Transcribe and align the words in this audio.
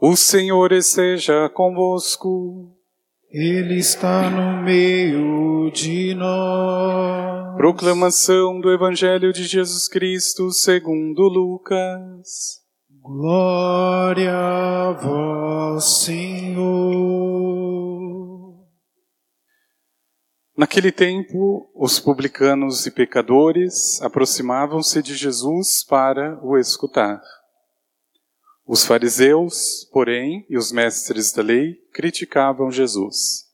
O 0.00 0.14
Senhor 0.14 0.70
esteja 0.70 1.48
convosco. 1.48 2.72
Ele 3.28 3.80
está 3.80 4.30
no 4.30 4.62
meio 4.62 5.72
de 5.72 6.14
nós. 6.14 7.56
Proclamação 7.56 8.60
do 8.60 8.72
Evangelho 8.72 9.32
de 9.32 9.42
Jesus 9.42 9.88
Cristo 9.88 10.52
segundo 10.52 11.22
Lucas. 11.22 12.60
Glória 13.02 14.32
a 14.32 14.92
vós, 14.92 16.04
Senhor. 16.04 16.68
Naquele 20.56 20.92
tempo, 20.92 21.68
os 21.74 21.98
publicanos 21.98 22.86
e 22.86 22.92
pecadores 22.92 24.00
aproximavam-se 24.00 25.02
de 25.02 25.16
Jesus 25.16 25.84
para 25.84 26.38
o 26.40 26.56
escutar. 26.56 27.20
Os 28.70 28.84
fariseus, 28.84 29.88
porém, 29.90 30.44
e 30.46 30.58
os 30.58 30.70
mestres 30.70 31.32
da 31.32 31.42
lei 31.42 31.76
criticavam 31.90 32.70
Jesus. 32.70 33.46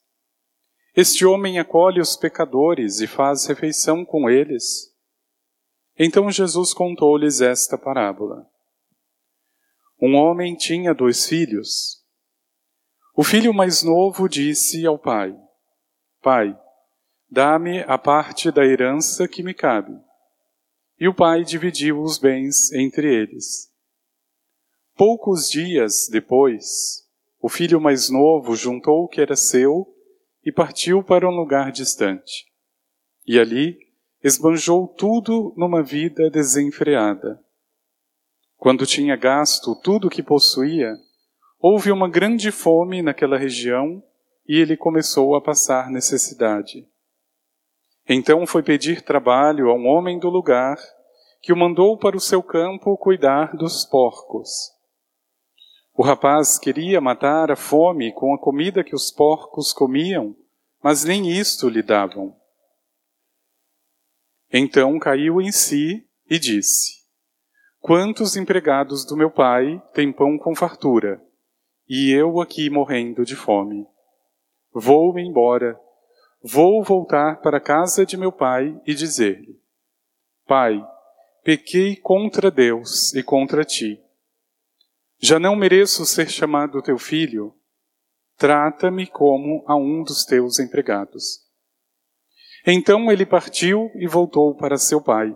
Este 0.96 1.24
homem 1.24 1.60
acolhe 1.60 2.00
os 2.00 2.16
pecadores 2.16 2.98
e 2.98 3.06
faz 3.06 3.46
refeição 3.46 4.04
com 4.04 4.28
eles. 4.28 4.92
Então 5.96 6.32
Jesus 6.32 6.74
contou-lhes 6.74 7.40
esta 7.40 7.78
parábola. 7.78 8.44
Um 10.02 10.16
homem 10.16 10.56
tinha 10.56 10.92
dois 10.92 11.28
filhos. 11.28 12.02
O 13.14 13.22
filho 13.22 13.54
mais 13.54 13.84
novo 13.84 14.28
disse 14.28 14.84
ao 14.84 14.98
pai: 14.98 15.32
Pai, 16.20 16.58
dá-me 17.30 17.84
a 17.84 17.96
parte 17.96 18.50
da 18.50 18.66
herança 18.66 19.28
que 19.28 19.44
me 19.44 19.54
cabe. 19.54 19.96
E 20.98 21.06
o 21.06 21.14
pai 21.14 21.44
dividiu 21.44 22.02
os 22.02 22.18
bens 22.18 22.72
entre 22.72 23.06
eles. 23.06 23.72
Poucos 24.96 25.48
dias 25.48 26.08
depois, 26.08 27.04
o 27.40 27.48
filho 27.48 27.80
mais 27.80 28.08
novo 28.08 28.54
juntou 28.54 29.02
o 29.02 29.08
que 29.08 29.20
era 29.20 29.34
seu 29.34 29.92
e 30.44 30.52
partiu 30.52 31.02
para 31.02 31.28
um 31.28 31.34
lugar 31.34 31.72
distante. 31.72 32.46
E 33.26 33.40
ali 33.40 33.76
esbanjou 34.22 34.86
tudo 34.86 35.52
numa 35.56 35.82
vida 35.82 36.30
desenfreada. 36.30 37.42
Quando 38.56 38.86
tinha 38.86 39.16
gasto 39.16 39.74
tudo 39.74 40.06
o 40.06 40.10
que 40.10 40.22
possuía, 40.22 40.94
houve 41.58 41.90
uma 41.90 42.08
grande 42.08 42.52
fome 42.52 43.02
naquela 43.02 43.36
região 43.36 44.00
e 44.46 44.60
ele 44.60 44.76
começou 44.76 45.34
a 45.34 45.40
passar 45.40 45.90
necessidade. 45.90 46.86
Então 48.08 48.46
foi 48.46 48.62
pedir 48.62 49.02
trabalho 49.02 49.70
a 49.70 49.74
um 49.74 49.88
homem 49.88 50.20
do 50.20 50.28
lugar 50.28 50.78
que 51.42 51.52
o 51.52 51.56
mandou 51.56 51.98
para 51.98 52.16
o 52.16 52.20
seu 52.20 52.44
campo 52.44 52.96
cuidar 52.96 53.56
dos 53.56 53.84
porcos. 53.84 54.73
O 55.96 56.02
rapaz 56.02 56.58
queria 56.58 57.00
matar 57.00 57.52
a 57.52 57.56
fome 57.56 58.12
com 58.12 58.34
a 58.34 58.38
comida 58.38 58.82
que 58.82 58.96
os 58.96 59.12
porcos 59.12 59.72
comiam, 59.72 60.34
mas 60.82 61.04
nem 61.04 61.30
isto 61.30 61.68
lhe 61.68 61.82
davam. 61.82 62.36
Então 64.52 64.98
caiu 64.98 65.40
em 65.40 65.52
si 65.52 66.04
e 66.28 66.36
disse: 66.36 67.04
Quantos 67.78 68.36
empregados 68.36 69.06
do 69.06 69.16
meu 69.16 69.30
pai 69.30 69.80
têm 69.92 70.12
pão 70.12 70.36
com 70.36 70.52
fartura, 70.52 71.22
e 71.88 72.10
eu 72.10 72.40
aqui 72.40 72.68
morrendo 72.68 73.24
de 73.24 73.36
fome? 73.36 73.86
Vou-me 74.72 75.22
embora, 75.22 75.78
vou 76.42 76.82
voltar 76.82 77.40
para 77.40 77.58
a 77.58 77.60
casa 77.60 78.04
de 78.04 78.16
meu 78.16 78.32
pai 78.32 78.76
e 78.84 78.94
dizer-lhe: 78.94 79.60
Pai, 80.44 80.84
pequei 81.44 81.94
contra 81.94 82.50
Deus 82.50 83.14
e 83.14 83.22
contra 83.22 83.64
ti 83.64 84.03
já 85.24 85.38
não 85.38 85.56
mereço 85.56 86.04
ser 86.04 86.28
chamado 86.28 86.82
teu 86.82 86.98
filho? 86.98 87.54
Trata-me 88.36 89.06
como 89.06 89.64
a 89.66 89.74
um 89.74 90.02
dos 90.02 90.22
teus 90.26 90.58
empregados. 90.58 91.40
Então 92.66 93.10
ele 93.10 93.24
partiu 93.24 93.90
e 93.94 94.06
voltou 94.06 94.54
para 94.54 94.76
seu 94.76 95.02
pai. 95.02 95.34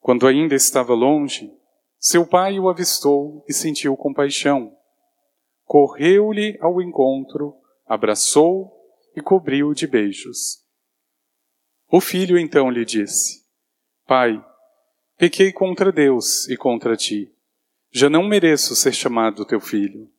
Quando 0.00 0.26
ainda 0.26 0.56
estava 0.56 0.92
longe, 0.92 1.52
seu 2.00 2.26
pai 2.26 2.58
o 2.58 2.68
avistou 2.68 3.44
e 3.48 3.52
sentiu 3.52 3.96
compaixão. 3.96 4.76
Correu-lhe 5.64 6.58
ao 6.60 6.82
encontro, 6.82 7.54
abraçou 7.86 8.72
e 9.14 9.22
cobriu 9.22 9.72
de 9.72 9.86
beijos. 9.86 10.64
O 11.92 12.00
filho 12.00 12.36
então 12.36 12.68
lhe 12.72 12.84
disse: 12.84 13.44
Pai, 14.04 14.44
pequei 15.16 15.52
contra 15.52 15.92
Deus 15.92 16.48
e 16.48 16.56
contra 16.56 16.96
ti 16.96 17.37
já 17.90 18.10
não 18.10 18.22
mereço 18.22 18.76
ser 18.76 18.92
chamado 18.92 19.44
teu 19.44 19.60
filho. 19.60 20.10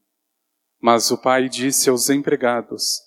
Mas 0.79 1.11
o 1.11 1.17
pai 1.17 1.49
disse 1.49 1.89
aos 1.89 2.09
empregados: 2.09 3.01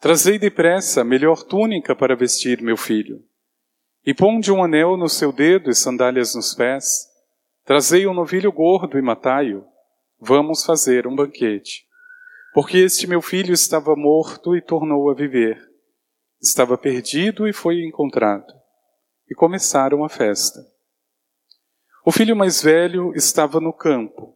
Trazei 0.00 0.38
depressa 0.38 1.00
a 1.00 1.04
melhor 1.04 1.42
túnica 1.42 1.94
para 1.94 2.16
vestir 2.16 2.62
meu 2.62 2.76
filho. 2.76 3.24
E 4.04 4.14
ponde 4.14 4.52
um 4.52 4.62
anel 4.62 4.96
no 4.96 5.08
seu 5.08 5.32
dedo 5.32 5.70
e 5.70 5.74
sandálias 5.74 6.34
nos 6.34 6.54
pés. 6.54 7.08
Trazei 7.64 8.06
um 8.06 8.14
novilho 8.14 8.52
gordo 8.52 8.98
e 8.98 9.02
matai-o. 9.02 9.64
Vamos 10.20 10.64
fazer 10.64 11.06
um 11.06 11.14
banquete. 11.14 11.84
Porque 12.54 12.78
este 12.78 13.06
meu 13.06 13.20
filho 13.20 13.52
estava 13.52 13.94
morto 13.96 14.56
e 14.56 14.62
tornou 14.62 15.10
a 15.10 15.14
viver. 15.14 15.60
Estava 16.40 16.78
perdido 16.78 17.46
e 17.46 17.52
foi 17.52 17.84
encontrado. 17.84 18.46
E 19.28 19.34
começaram 19.34 20.04
a 20.04 20.08
festa. 20.08 20.60
O 22.08 22.12
filho 22.12 22.36
mais 22.36 22.62
velho 22.62 23.12
estava 23.16 23.60
no 23.60 23.72
campo. 23.72 24.32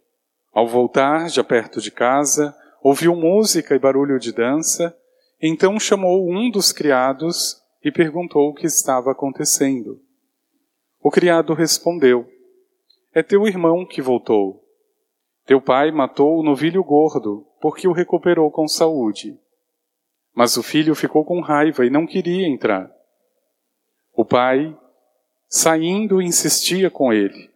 Ao 0.52 0.66
voltar, 0.66 1.30
já 1.30 1.44
perto 1.44 1.80
de 1.80 1.92
casa, 1.92 2.52
ouviu 2.82 3.14
música 3.14 3.76
e 3.76 3.78
barulho 3.78 4.18
de 4.18 4.32
dança, 4.32 4.92
então 5.40 5.78
chamou 5.78 6.28
um 6.28 6.50
dos 6.50 6.72
criados 6.72 7.62
e 7.84 7.92
perguntou 7.92 8.48
o 8.48 8.54
que 8.54 8.66
estava 8.66 9.12
acontecendo. 9.12 10.02
O 11.00 11.12
criado 11.12 11.54
respondeu: 11.54 12.28
É 13.14 13.22
teu 13.22 13.46
irmão 13.46 13.86
que 13.86 14.02
voltou. 14.02 14.64
Teu 15.46 15.60
pai 15.60 15.92
matou 15.92 16.40
o 16.40 16.42
novilho 16.42 16.82
gordo, 16.82 17.46
porque 17.60 17.86
o 17.86 17.92
recuperou 17.92 18.50
com 18.50 18.66
saúde. 18.66 19.38
Mas 20.34 20.56
o 20.56 20.62
filho 20.64 20.96
ficou 20.96 21.24
com 21.24 21.40
raiva 21.40 21.86
e 21.86 21.90
não 21.90 22.04
queria 22.04 22.48
entrar. 22.48 22.90
O 24.12 24.24
pai, 24.24 24.76
saindo, 25.48 26.20
insistia 26.20 26.90
com 26.90 27.12
ele. 27.12 27.49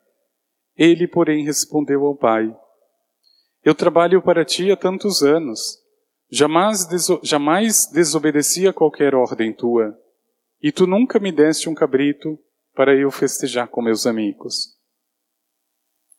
Ele, 0.77 1.07
porém, 1.07 1.45
respondeu 1.45 2.05
ao 2.05 2.17
pai: 2.17 2.55
Eu 3.63 3.75
trabalho 3.75 4.21
para 4.21 4.45
ti 4.45 4.71
há 4.71 4.77
tantos 4.77 5.23
anos, 5.23 5.79
jamais, 6.31 6.85
deso 6.87 7.21
jamais 7.23 7.87
desobedeci 7.87 8.67
a 8.67 8.73
qualquer 8.73 9.15
ordem 9.15 9.53
tua, 9.53 9.97
e 10.61 10.73
tu 10.73 10.87
nunca 10.87 11.21
me 11.21 11.31
deste 11.31 11.69
um 11.69 11.75
cabrito 11.75 12.39
para 12.75 12.95
eu 12.95 13.11
festejar 13.11 13.69
com 13.69 13.81
meus 13.81 14.05
amigos. 14.05 14.75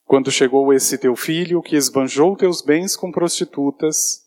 Quando 0.05 0.31
chegou 0.31 0.71
esse 0.71 0.97
teu 0.97 1.15
filho 1.15 1.61
que 1.61 1.75
esbanjou 1.75 2.38
teus 2.38 2.61
bens 2.61 2.95
com 2.95 3.11
prostitutas, 3.11 4.23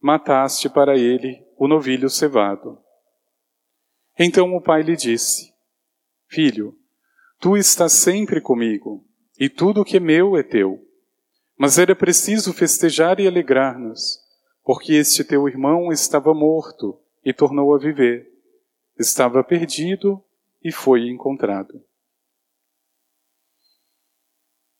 mataste 0.00 0.70
para 0.70 0.96
ele 0.96 1.44
o 1.58 1.68
novilho 1.68 2.08
cevado. 2.08 2.78
Então 4.18 4.54
o 4.56 4.62
pai 4.62 4.82
lhe 4.82 4.96
disse: 4.96 5.52
Filho, 6.28 6.74
tu 7.38 7.58
estás 7.58 7.92
sempre 7.92 8.40
comigo 8.40 9.09
e 9.40 9.48
tudo 9.48 9.80
o 9.80 9.84
que 9.84 9.96
é 9.96 10.00
meu 10.00 10.36
é 10.36 10.42
teu. 10.42 10.86
Mas 11.56 11.78
era 11.78 11.96
preciso 11.96 12.52
festejar 12.52 13.18
e 13.18 13.26
alegrar-nos, 13.26 14.18
porque 14.62 14.92
este 14.92 15.24
teu 15.24 15.48
irmão 15.48 15.90
estava 15.90 16.34
morto 16.34 17.00
e 17.24 17.32
tornou 17.32 17.74
a 17.74 17.78
viver, 17.78 18.30
estava 18.98 19.42
perdido 19.42 20.22
e 20.62 20.70
foi 20.70 21.08
encontrado. 21.08 21.82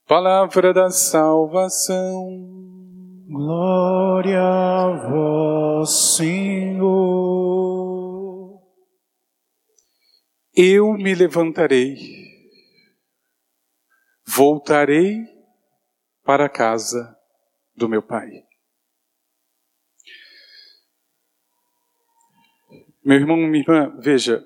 Palavra 0.06 0.74
da 0.74 0.90
salvação. 0.90 2.28
Glória 3.28 4.42
a 4.42 5.08
vós, 5.08 6.16
Senhor. 6.16 7.40
Eu 10.54 10.92
me 10.94 11.14
levantarei 11.14 12.19
voltarei 14.32 15.26
para 16.22 16.46
a 16.46 16.48
casa 16.48 17.18
do 17.74 17.88
meu 17.88 18.00
pai. 18.00 18.46
Meu 23.04 23.16
irmão, 23.16 23.36
minha 23.36 23.62
irmã, 23.62 23.98
veja. 23.98 24.44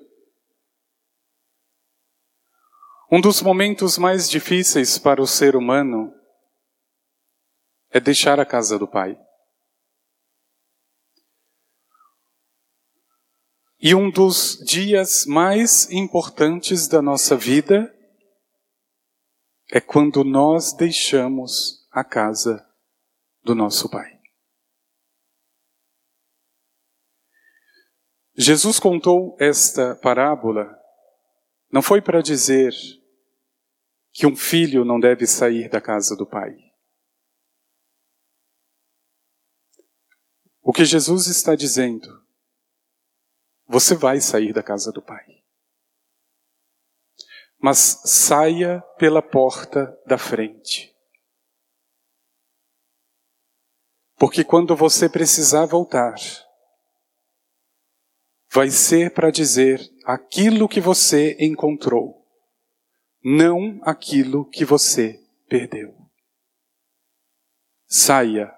Um 3.11 3.21
dos 3.21 3.41
momentos 3.43 3.97
mais 3.99 4.27
difíceis 4.27 4.97
para 4.97 5.21
o 5.21 5.27
ser 5.27 5.55
humano 5.55 6.11
é 7.91 7.99
deixar 7.99 8.39
a 8.39 8.45
casa 8.45 8.79
do 8.79 8.87
pai. 8.87 9.19
E 13.79 13.93
um 13.93 14.09
dos 14.09 14.57
dias 14.65 15.27
mais 15.27 15.91
importantes 15.91 16.87
da 16.87 17.03
nossa 17.03 17.37
vida 17.37 17.94
é 19.75 19.81
quando 19.81 20.23
nós 20.23 20.71
deixamos 20.71 21.85
a 21.91 22.01
casa 22.01 22.65
do 23.43 23.53
nosso 23.53 23.89
Pai. 23.89 24.21
Jesus 28.37 28.79
contou 28.79 29.35
esta 29.37 29.93
parábola 29.93 30.73
não 31.69 31.81
foi 31.81 32.01
para 32.01 32.21
dizer 32.21 32.73
que 34.13 34.25
um 34.25 34.33
filho 34.33 34.85
não 34.85 34.97
deve 34.97 35.27
sair 35.27 35.69
da 35.69 35.81
casa 35.81 36.15
do 36.15 36.25
pai. 36.25 36.55
O 40.61 40.71
que 40.71 40.85
Jesus 40.85 41.27
está 41.27 41.53
dizendo, 41.53 42.25
você 43.67 43.93
vai 43.93 44.21
sair 44.21 44.53
da 44.53 44.63
casa 44.63 44.89
do 44.89 45.01
pai. 45.01 45.44
Mas 47.65 47.99
saia 48.05 48.79
pela 48.95 49.23
porta 49.23 49.99
da 50.05 50.19
frente. 50.19 50.95
Porque 54.19 54.43
quando 54.43 54.75
você 54.75 55.09
precisar 55.09 55.65
voltar, 55.65 56.13
vai 58.51 58.69
ser 58.69 59.15
para 59.15 59.31
dizer 59.31 59.81
aquilo 60.05 60.69
que 60.69 60.79
você 60.79 61.35
encontrou, 61.39 62.23
não 63.23 63.79
aquilo 63.81 64.47
que 64.47 64.63
você 64.63 65.19
perdeu. 65.49 65.97
Saia, 67.87 68.55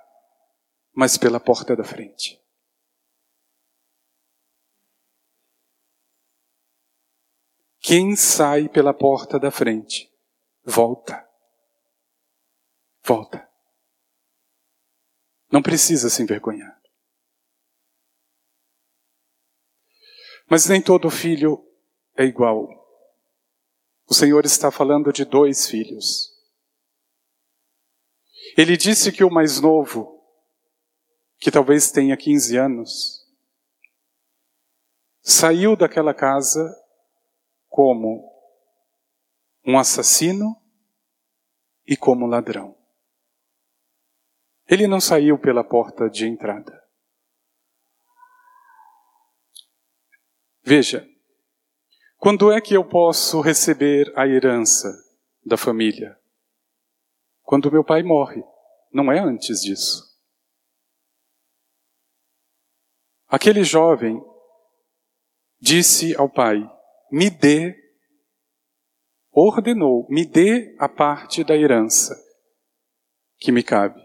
mas 0.94 1.18
pela 1.18 1.40
porta 1.40 1.78
da 1.78 1.86
frente. 1.86 2.46
Quem 7.88 8.18
sai 8.18 8.68
pela 8.68 8.94
porta 8.94 9.40
da 9.40 9.50
frente, 9.50 10.14
volta. 10.62 11.26
Volta. 13.02 13.50
Não 15.50 15.62
precisa 15.62 16.10
se 16.10 16.22
envergonhar. 16.22 16.78
Mas 20.50 20.68
nem 20.68 20.82
todo 20.82 21.10
filho 21.10 21.66
é 22.18 22.26
igual. 22.26 22.68
O 24.06 24.14
Senhor 24.14 24.44
está 24.44 24.70
falando 24.70 25.14
de 25.14 25.24
dois 25.24 25.70
filhos. 25.70 26.38
Ele 28.58 28.76
disse 28.76 29.14
que 29.14 29.24
o 29.24 29.32
mais 29.32 29.62
novo, 29.62 30.22
que 31.40 31.50
talvez 31.50 31.90
tenha 31.90 32.18
15 32.18 32.58
anos, 32.58 33.26
saiu 35.22 35.74
daquela 35.74 36.14
casa 36.14 36.86
como 37.78 38.28
um 39.64 39.78
assassino 39.78 40.60
e 41.86 41.96
como 41.96 42.26
ladrão. 42.26 42.76
Ele 44.68 44.88
não 44.88 45.00
saiu 45.00 45.38
pela 45.38 45.64
porta 45.64 46.10
de 46.10 46.26
entrada. 46.26 46.84
Veja, 50.64 51.08
quando 52.18 52.52
é 52.52 52.60
que 52.60 52.74
eu 52.74 52.84
posso 52.84 53.42
receber 53.42 54.12
a 54.18 54.26
herança 54.26 54.92
da 55.46 55.56
família? 55.56 56.20
Quando 57.44 57.72
meu 57.72 57.84
pai 57.84 58.02
morre, 58.02 58.44
não 58.92 59.12
é 59.12 59.20
antes 59.20 59.62
disso. 59.62 60.20
Aquele 63.28 63.64
jovem 63.64 64.20
disse 65.62 66.16
ao 66.16 66.28
pai: 66.28 66.68
Me 67.12 67.30
dê, 67.30 67.76
ordenou, 69.32 70.08
me 70.10 70.26
dê 70.26 70.76
a 70.80 70.90
parte 70.90 71.44
da 71.44 71.56
herança 71.56 72.16
que 73.38 73.52
me 73.52 73.64
cabe. 73.64 74.02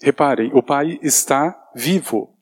Reparem, 0.00 0.50
o 0.54 0.62
pai 0.62 0.98
está 1.02 1.70
vivo. 1.74 2.38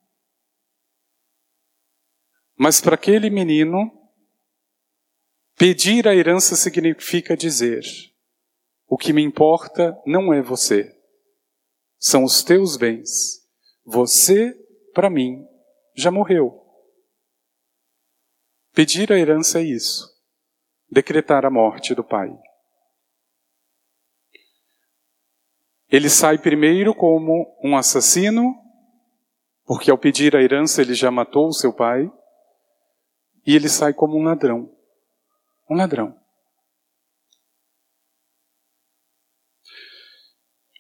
Mas 2.57 2.81
para 2.81 2.95
aquele 2.95 3.31
menino, 3.31 3.91
pedir 5.57 6.07
a 6.07 6.15
herança 6.15 6.57
significa 6.57 7.37
dizer: 7.37 7.83
o 8.87 8.97
que 8.97 9.13
me 9.13 9.23
importa 9.23 9.97
não 10.07 10.33
é 10.33 10.43
você, 10.43 10.93
são 11.99 12.25
os 12.25 12.43
teus 12.43 12.77
bens. 12.77 13.47
Você, 13.85 14.55
para 14.93 15.11
mim, 15.11 15.45
já 15.97 16.11
morreu. 16.11 16.58
Pedir 18.79 19.13
a 19.13 19.19
herança 19.19 19.59
é 19.59 19.65
isso, 19.65 20.09
decretar 20.89 21.45
a 21.45 21.51
morte 21.51 21.97
do 21.97 22.05
pai. 22.05 22.31
Ele 25.89 26.09
sai 26.09 26.39
primeiro 26.39 26.95
como 26.95 27.59
um 27.61 27.77
assassino, 27.77 28.55
porque 29.65 29.91
ao 29.91 29.99
pedir 29.99 30.37
a 30.37 30.41
herança 30.41 30.81
ele 30.81 30.95
já 30.95 31.11
matou 31.11 31.49
o 31.49 31.53
seu 31.53 31.75
pai 31.75 32.09
e 33.45 33.57
ele 33.57 33.69
sai 33.69 33.93
como 33.93 34.17
um 34.17 34.23
ladrão. 34.23 34.73
Um 35.69 35.75
ladrão. 35.75 36.17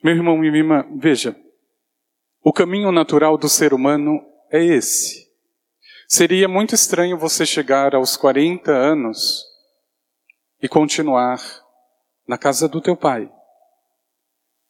Meu 0.05 0.15
irmão 0.15 0.37
e 0.37 0.53
minha 0.53 0.56
irmã, 0.56 0.85
veja, 0.97 1.35
o 2.45 2.53
caminho 2.53 2.93
natural 2.93 3.37
do 3.37 3.49
ser 3.49 3.75
humano 3.75 4.21
é 4.53 4.65
esse. 4.65 5.27
Seria 6.10 6.49
muito 6.49 6.75
estranho 6.75 7.19
você 7.19 7.44
chegar 7.44 7.94
aos 7.94 8.16
40 8.16 8.72
anos 8.72 9.44
e 10.62 10.66
continuar 10.66 11.38
na 12.26 12.38
casa 12.38 12.66
do 12.66 12.81
teu 12.81 12.96
pai. 12.96 13.31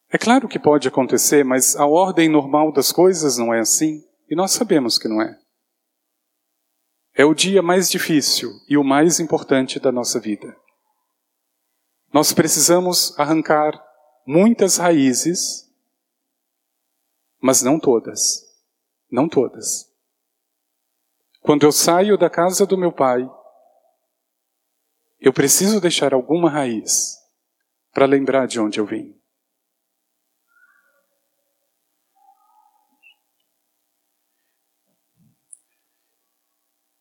É 0.09 0.17
claro 0.17 0.49
que 0.49 0.59
pode 0.59 0.89
acontecer, 0.89 1.45
mas 1.45 1.77
a 1.77 1.85
ordem 1.85 2.27
normal 2.27 2.73
das 2.73 2.91
coisas 2.91 3.37
não 3.37 3.53
é 3.53 3.61
assim, 3.61 4.03
e 4.29 4.35
nós 4.35 4.51
sabemos 4.51 4.99
que 4.99 5.07
não 5.07 5.21
é. 5.21 5.39
É 7.13 7.23
o 7.23 7.33
dia 7.33 7.61
mais 7.61 7.89
difícil 7.89 8.51
e 8.67 8.77
o 8.77 8.83
mais 8.83 9.21
importante 9.21 9.79
da 9.79 9.93
nossa 9.93 10.19
vida. 10.19 10.53
Nós 12.11 12.33
precisamos 12.33 13.17
arrancar 13.17 13.81
muitas 14.27 14.75
raízes, 14.75 15.71
mas 17.39 17.61
não 17.61 17.79
todas. 17.79 18.45
Não 19.09 19.29
todas. 19.29 19.88
Quando 21.39 21.65
eu 21.65 21.71
saio 21.71 22.17
da 22.17 22.29
casa 22.29 22.65
do 22.65 22.77
meu 22.77 22.91
pai, 22.91 23.29
eu 25.19 25.33
preciso 25.33 25.81
deixar 25.81 26.13
alguma 26.13 26.49
raiz 26.49 27.17
para 27.91 28.05
lembrar 28.05 28.47
de 28.47 28.59
onde 28.59 28.79
eu 28.79 28.85
vim. 28.85 29.19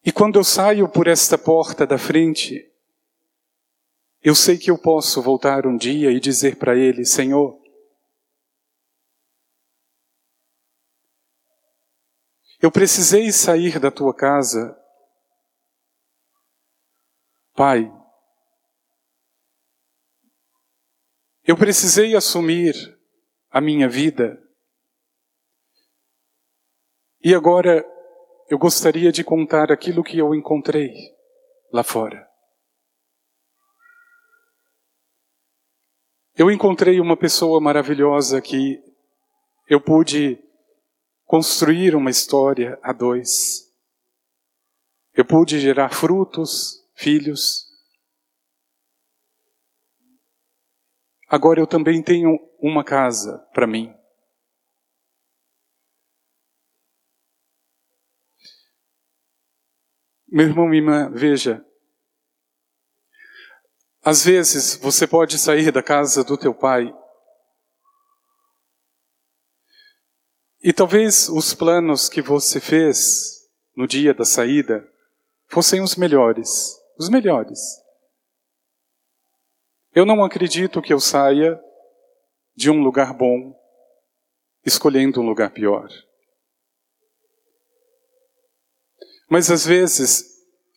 E 0.04 0.12
quando 0.12 0.38
eu 0.38 0.44
saio 0.44 0.88
por 0.88 1.06
esta 1.06 1.36
porta 1.36 1.86
da 1.86 1.98
frente, 1.98 2.64
eu 4.22 4.34
sei 4.34 4.56
que 4.56 4.70
eu 4.70 4.78
posso 4.78 5.20
voltar 5.20 5.66
um 5.66 5.76
dia 5.76 6.10
e 6.10 6.18
dizer 6.18 6.56
para 6.56 6.76
Ele: 6.76 7.04
Senhor, 7.04 7.57
eu 12.60 12.72
precisei 12.72 13.30
sair 13.30 13.78
da 13.78 13.90
tua 13.90 14.14
casa. 14.14 14.76
Pai, 17.54 17.92
eu 21.44 21.56
precisei 21.56 22.16
assumir 22.16 22.74
a 23.50 23.60
minha 23.60 23.88
vida. 23.88 24.38
E 27.22 27.34
agora 27.34 27.84
eu 28.48 28.58
gostaria 28.58 29.12
de 29.12 29.22
contar 29.22 29.70
aquilo 29.70 30.02
que 30.02 30.18
eu 30.18 30.34
encontrei 30.34 30.92
lá 31.72 31.82
fora. 31.82 32.28
Eu 36.34 36.50
encontrei 36.50 37.00
uma 37.00 37.16
pessoa 37.16 37.60
maravilhosa 37.60 38.40
que 38.40 38.80
eu 39.68 39.80
pude 39.80 40.38
construir 41.28 41.94
uma 41.94 42.08
história 42.08 42.80
a 42.82 42.90
dois. 42.90 43.70
Eu 45.12 45.26
pude 45.26 45.60
gerar 45.60 45.90
frutos, 45.90 46.82
filhos. 46.94 47.66
Agora 51.28 51.60
eu 51.60 51.66
também 51.66 52.02
tenho 52.02 52.30
uma 52.58 52.82
casa 52.82 53.38
para 53.52 53.66
mim. 53.66 53.94
Meu 60.26 60.46
irmão, 60.46 60.66
minha 60.66 60.80
irmã, 60.80 61.10
veja. 61.10 61.62
Às 64.02 64.24
vezes 64.24 64.76
você 64.76 65.06
pode 65.06 65.36
sair 65.36 65.70
da 65.70 65.82
casa 65.82 66.24
do 66.24 66.38
teu 66.38 66.54
pai 66.54 66.90
e 70.62 70.72
talvez 70.72 71.28
os 71.28 71.54
planos 71.54 72.08
que 72.08 72.20
você 72.20 72.60
fez 72.60 73.48
no 73.76 73.86
dia 73.86 74.12
da 74.12 74.24
saída 74.24 74.86
fossem 75.46 75.80
os 75.80 75.94
melhores, 75.94 76.76
os 76.98 77.08
melhores. 77.08 77.60
Eu 79.94 80.04
não 80.04 80.24
acredito 80.24 80.82
que 80.82 80.92
eu 80.92 81.00
saia 81.00 81.60
de 82.56 82.70
um 82.70 82.82
lugar 82.82 83.14
bom, 83.14 83.54
escolhendo 84.64 85.20
um 85.20 85.26
lugar 85.26 85.52
pior. 85.52 85.88
Mas 89.30 89.50
às 89.50 89.64
vezes, 89.64 90.24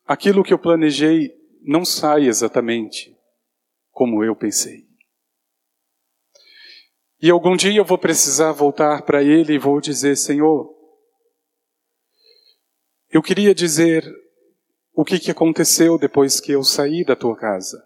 aquilo 0.06 0.44
que 0.44 0.54
eu 0.54 0.60
planejei 0.60 1.34
não 1.62 1.84
sai 1.84 2.28
exatamente 2.28 3.18
como 3.92 4.24
eu 4.24 4.36
pensei. 4.36 4.91
E 7.22 7.30
algum 7.30 7.56
dia 7.56 7.78
eu 7.78 7.86
vou 7.86 8.00
precisar 8.00 8.52
voltar 8.52 9.04
para 9.04 9.22
Ele 9.22 9.54
e 9.54 9.60
vou 9.60 9.80
dizer: 9.80 10.18
Senhor, 10.18 10.76
eu 13.12 13.22
queria 13.22 13.54
dizer 13.54 14.04
o 14.94 15.06
que, 15.06 15.20
que 15.20 15.30
aconteceu 15.30 16.00
depois 16.00 16.40
que 16.40 16.52
eu 16.52 16.64
saí 16.64 17.06
da 17.06 17.16
tua 17.16 17.36
casa. 17.38 17.84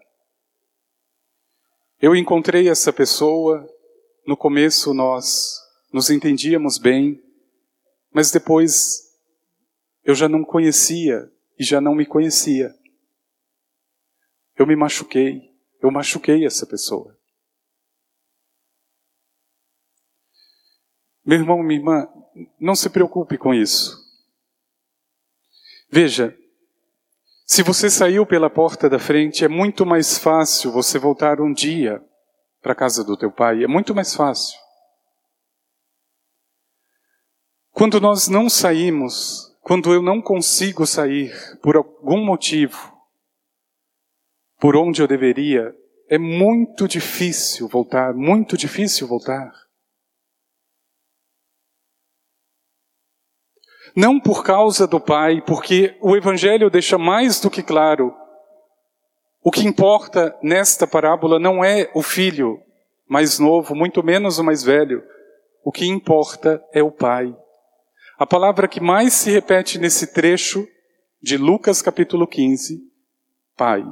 Eu 2.00 2.16
encontrei 2.16 2.68
essa 2.68 2.92
pessoa, 2.92 3.68
no 4.26 4.36
começo 4.36 4.94
nós 4.94 5.54
nos 5.92 6.08
entendíamos 6.08 6.78
bem, 6.78 7.22
mas 8.12 8.30
depois 8.30 9.02
eu 10.02 10.14
já 10.14 10.28
não 10.28 10.44
conhecia 10.44 11.30
e 11.58 11.64
já 11.64 11.80
não 11.80 11.94
me 11.94 12.06
conhecia. 12.06 12.74
Eu 14.58 14.66
me 14.66 14.76
machuquei, 14.76 15.42
eu 15.82 15.90
machuquei 15.90 16.46
essa 16.46 16.66
pessoa. 16.66 17.15
Meu 21.26 21.38
irmão, 21.38 21.60
minha 21.60 21.80
irmã, 21.80 22.08
não 22.60 22.76
se 22.76 22.88
preocupe 22.88 23.36
com 23.36 23.52
isso. 23.52 23.98
Veja, 25.90 26.36
se 27.44 27.64
você 27.64 27.90
saiu 27.90 28.24
pela 28.24 28.48
porta 28.48 28.88
da 28.88 29.00
frente, 29.00 29.44
é 29.44 29.48
muito 29.48 29.84
mais 29.84 30.18
fácil 30.18 30.70
você 30.70 31.00
voltar 31.00 31.40
um 31.40 31.52
dia 31.52 32.00
para 32.62 32.72
a 32.72 32.76
casa 32.76 33.02
do 33.02 33.16
teu 33.16 33.32
pai. 33.32 33.64
É 33.64 33.66
muito 33.66 33.92
mais 33.92 34.14
fácil. 34.14 34.56
Quando 37.72 38.00
nós 38.00 38.28
não 38.28 38.48
saímos, 38.48 39.52
quando 39.62 39.92
eu 39.92 40.00
não 40.00 40.22
consigo 40.22 40.86
sair 40.86 41.32
por 41.60 41.76
algum 41.76 42.24
motivo, 42.24 42.96
por 44.60 44.76
onde 44.76 45.02
eu 45.02 45.08
deveria, 45.08 45.74
é 46.08 46.18
muito 46.18 46.86
difícil 46.86 47.66
voltar, 47.66 48.14
muito 48.14 48.56
difícil 48.56 49.08
voltar. 49.08 49.65
Não 53.96 54.20
por 54.20 54.44
causa 54.44 54.86
do 54.86 55.00
Pai, 55.00 55.40
porque 55.40 55.96
o 56.02 56.14
Evangelho 56.14 56.68
deixa 56.68 56.98
mais 56.98 57.40
do 57.40 57.50
que 57.50 57.62
claro. 57.62 58.14
O 59.42 59.50
que 59.50 59.66
importa 59.66 60.36
nesta 60.42 60.86
parábola 60.86 61.38
não 61.38 61.64
é 61.64 61.90
o 61.94 62.02
filho 62.02 62.60
mais 63.08 63.38
novo, 63.38 63.74
muito 63.74 64.04
menos 64.04 64.38
o 64.38 64.44
mais 64.44 64.62
velho. 64.62 65.02
O 65.64 65.72
que 65.72 65.86
importa 65.86 66.62
é 66.74 66.82
o 66.82 66.90
Pai. 66.90 67.34
A 68.18 68.26
palavra 68.26 68.68
que 68.68 68.80
mais 68.80 69.14
se 69.14 69.30
repete 69.30 69.78
nesse 69.78 70.12
trecho 70.12 70.68
de 71.22 71.38
Lucas 71.38 71.80
capítulo 71.80 72.26
15, 72.26 72.78
Pai. 73.56 73.82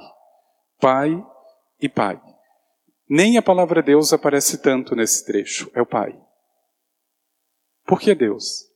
Pai 0.78 1.24
e 1.80 1.88
Pai. 1.88 2.20
Nem 3.08 3.38
a 3.38 3.42
palavra 3.42 3.82
Deus 3.82 4.12
aparece 4.12 4.58
tanto 4.58 4.94
nesse 4.94 5.24
trecho, 5.24 5.70
é 5.74 5.80
o 5.80 5.86
Pai. 5.86 6.14
Por 7.86 7.98
que 7.98 8.14
Deus? 8.14 8.73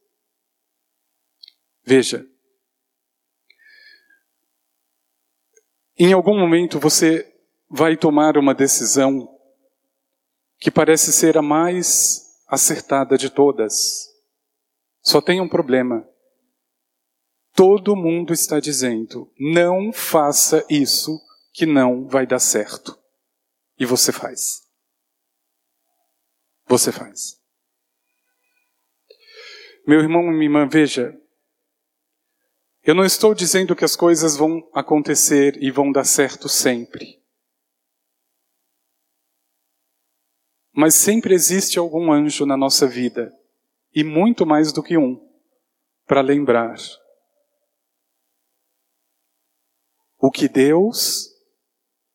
Veja, 1.88 2.22
em 5.98 6.12
algum 6.12 6.38
momento 6.38 6.78
você 6.78 7.34
vai 7.66 7.96
tomar 7.96 8.36
uma 8.36 8.54
decisão 8.54 9.26
que 10.58 10.70
parece 10.70 11.14
ser 11.14 11.38
a 11.38 11.40
mais 11.40 12.44
acertada 12.46 13.16
de 13.16 13.30
todas. 13.30 14.06
Só 15.00 15.22
tem 15.22 15.40
um 15.40 15.48
problema. 15.48 16.06
Todo 17.54 17.96
mundo 17.96 18.34
está 18.34 18.60
dizendo: 18.60 19.32
não 19.40 19.90
faça 19.90 20.66
isso, 20.68 21.18
que 21.54 21.64
não 21.64 22.06
vai 22.06 22.26
dar 22.26 22.38
certo. 22.38 23.02
E 23.78 23.86
você 23.86 24.12
faz. 24.12 24.60
Você 26.66 26.92
faz. 26.92 27.40
Meu 29.86 30.00
irmão 30.00 30.24
e 30.24 30.32
minha 30.32 30.44
irmã, 30.44 30.68
veja, 30.68 31.18
eu 32.88 32.94
não 32.94 33.04
estou 33.04 33.34
dizendo 33.34 33.76
que 33.76 33.84
as 33.84 33.94
coisas 33.94 34.34
vão 34.34 34.66
acontecer 34.72 35.62
e 35.62 35.70
vão 35.70 35.92
dar 35.92 36.04
certo 36.04 36.48
sempre. 36.48 37.22
Mas 40.72 40.94
sempre 40.94 41.34
existe 41.34 41.78
algum 41.78 42.10
anjo 42.10 42.46
na 42.46 42.56
nossa 42.56 42.86
vida, 42.86 43.30
e 43.94 44.02
muito 44.02 44.46
mais 44.46 44.72
do 44.72 44.82
que 44.82 44.96
um, 44.96 45.20
para 46.06 46.22
lembrar 46.22 46.78
o 50.16 50.30
que 50.30 50.48
Deus 50.48 51.28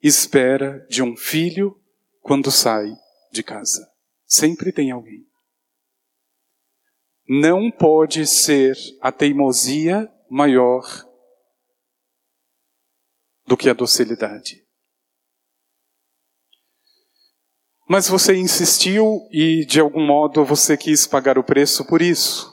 espera 0.01 0.83
de 0.89 1.03
um 1.03 1.15
filho 1.15 1.79
quando 2.19 2.49
sai 2.49 2.91
de 3.31 3.43
casa. 3.43 3.87
Sempre 4.25 4.71
tem 4.71 4.89
alguém. 4.89 5.23
Não 7.29 7.69
pode 7.69 8.25
ser 8.25 8.75
a 8.99 9.11
teimosia 9.11 10.11
maior 10.29 10.83
do 13.45 13.57
que 13.57 13.69
a 13.69 13.73
docilidade. 13.73 14.63
Mas 17.87 18.07
você 18.07 18.35
insistiu 18.35 19.27
e, 19.29 19.65
de 19.65 19.79
algum 19.79 20.05
modo, 20.05 20.43
você 20.45 20.77
quis 20.77 21.05
pagar 21.05 21.37
o 21.37 21.43
preço 21.43 21.85
por 21.85 22.01
isso. 22.01 22.51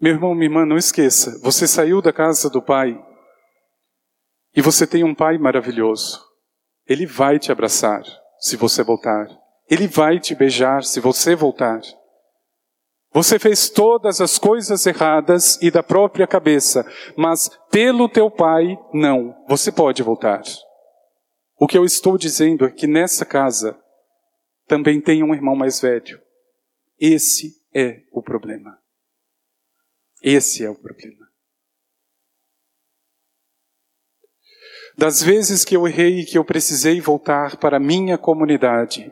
Meu 0.00 0.12
irmão, 0.12 0.34
minha 0.34 0.46
irmã, 0.46 0.64
não 0.66 0.76
esqueça: 0.76 1.38
você 1.42 1.66
saiu 1.66 2.02
da 2.02 2.12
casa 2.12 2.50
do 2.50 2.62
Pai 2.62 2.98
e 4.54 4.62
você 4.62 4.86
tem 4.86 5.04
um 5.04 5.14
Pai 5.14 5.38
maravilhoso. 5.38 6.24
Ele 6.86 7.06
vai 7.06 7.38
te 7.38 7.50
abraçar 7.50 8.02
se 8.38 8.56
você 8.56 8.82
voltar. 8.82 9.26
Ele 9.68 9.88
vai 9.88 10.20
te 10.20 10.34
beijar 10.34 10.84
se 10.84 11.00
você 11.00 11.34
voltar. 11.34 11.80
Você 13.16 13.38
fez 13.38 13.70
todas 13.70 14.20
as 14.20 14.38
coisas 14.38 14.84
erradas 14.84 15.58
e 15.62 15.70
da 15.70 15.82
própria 15.82 16.26
cabeça, 16.26 16.86
mas 17.16 17.48
pelo 17.70 18.10
teu 18.10 18.30
pai, 18.30 18.78
não. 18.92 19.34
Você 19.48 19.72
pode 19.72 20.02
voltar. 20.02 20.42
O 21.58 21.66
que 21.66 21.78
eu 21.78 21.86
estou 21.86 22.18
dizendo 22.18 22.66
é 22.66 22.70
que 22.70 22.86
nessa 22.86 23.24
casa 23.24 23.74
também 24.66 25.00
tem 25.00 25.22
um 25.22 25.34
irmão 25.34 25.56
mais 25.56 25.80
velho. 25.80 26.20
Esse 27.00 27.54
é 27.74 28.02
o 28.12 28.22
problema. 28.22 28.78
Esse 30.22 30.62
é 30.62 30.68
o 30.68 30.74
problema. 30.74 31.26
Das 34.94 35.22
vezes 35.22 35.64
que 35.64 35.74
eu 35.74 35.88
errei 35.88 36.20
e 36.20 36.26
que 36.26 36.36
eu 36.36 36.44
precisei 36.44 37.00
voltar 37.00 37.56
para 37.56 37.78
a 37.78 37.80
minha 37.80 38.18
comunidade, 38.18 39.10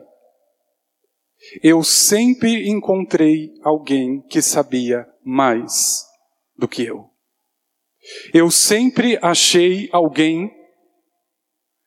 eu 1.61 1.83
sempre 1.83 2.69
encontrei 2.69 3.53
alguém 3.63 4.21
que 4.21 4.41
sabia 4.41 5.07
mais 5.23 6.05
do 6.57 6.67
que 6.67 6.83
eu. 6.83 7.09
Eu 8.33 8.51
sempre 8.51 9.17
achei 9.21 9.89
alguém 9.91 10.51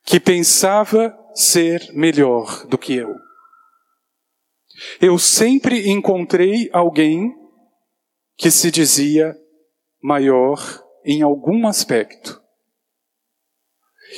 que 0.05 0.19
pensava 0.19 1.17
ser 1.35 1.93
melhor 1.93 2.67
do 2.67 2.77
que 2.77 2.95
eu. 2.95 3.15
Eu 5.01 5.19
sempre 5.19 5.89
encontrei 5.89 6.69
alguém 6.73 7.35
que 8.37 8.51
se 8.51 8.71
dizia 8.71 9.37
maior 10.03 10.59
em 11.05 11.23
algum 11.23 11.67
aspecto. 11.67 12.41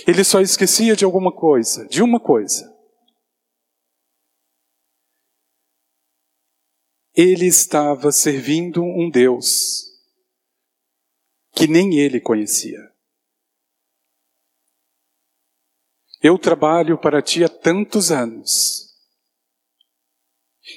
Ele 0.07 0.23
só 0.23 0.41
esquecia 0.41 0.95
de 0.95 1.05
alguma 1.05 1.33
coisa, 1.33 1.87
de 1.89 2.03
uma 2.03 2.21
coisa. 2.21 2.71
Ele 7.15 7.47
estava 7.47 8.13
servindo 8.13 8.83
um 8.83 9.11
Deus 9.11 9.91
que 11.53 11.67
nem 11.67 11.99
ele 11.99 12.21
conhecia. 12.21 12.79
Eu 16.23 16.39
trabalho 16.39 16.99
para 16.99 17.23
ti 17.23 17.43
há 17.43 17.49
tantos 17.49 18.11
anos 18.11 18.91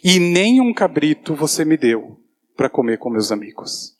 e 0.04 0.20
nem 0.20 0.62
um 0.62 0.74
cabrito 0.74 1.36
você 1.36 1.66
me 1.66 1.78
deu 1.78 2.18
para 2.56 2.70
comer 2.70 2.98
com 2.98 3.10
meus 3.10 3.32
amigos. 3.32 3.96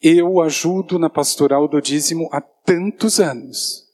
Eu 0.00 0.40
ajudo 0.42 0.98
na 0.98 1.08
pastoral 1.08 1.66
do 1.66 1.80
dízimo 1.80 2.28
há 2.32 2.40
tantos 2.40 3.18
anos 3.18 3.86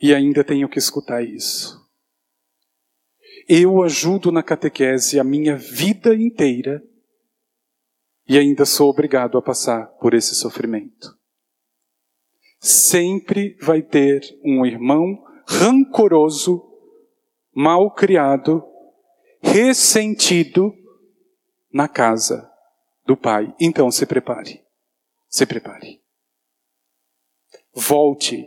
e 0.00 0.14
ainda 0.14 0.44
tenho 0.44 0.68
que 0.68 0.78
escutar 0.78 1.24
isso. 1.24 1.77
Eu 3.48 3.82
ajudo 3.82 4.30
na 4.30 4.42
catequese 4.42 5.18
a 5.18 5.24
minha 5.24 5.56
vida 5.56 6.14
inteira 6.14 6.82
e 8.28 8.36
ainda 8.36 8.66
sou 8.66 8.90
obrigado 8.90 9.38
a 9.38 9.42
passar 9.42 9.86
por 9.98 10.12
esse 10.12 10.34
sofrimento. 10.34 11.16
Sempre 12.60 13.56
vai 13.62 13.80
ter 13.80 14.20
um 14.44 14.66
irmão 14.66 15.24
rancoroso, 15.46 16.62
mal 17.50 17.90
criado, 17.94 18.62
ressentido 19.40 20.74
na 21.72 21.88
casa 21.88 22.46
do 23.06 23.16
Pai. 23.16 23.54
Então 23.58 23.90
se 23.90 24.04
prepare. 24.04 24.62
Se 25.26 25.46
prepare. 25.46 26.02
Volte. 27.72 28.46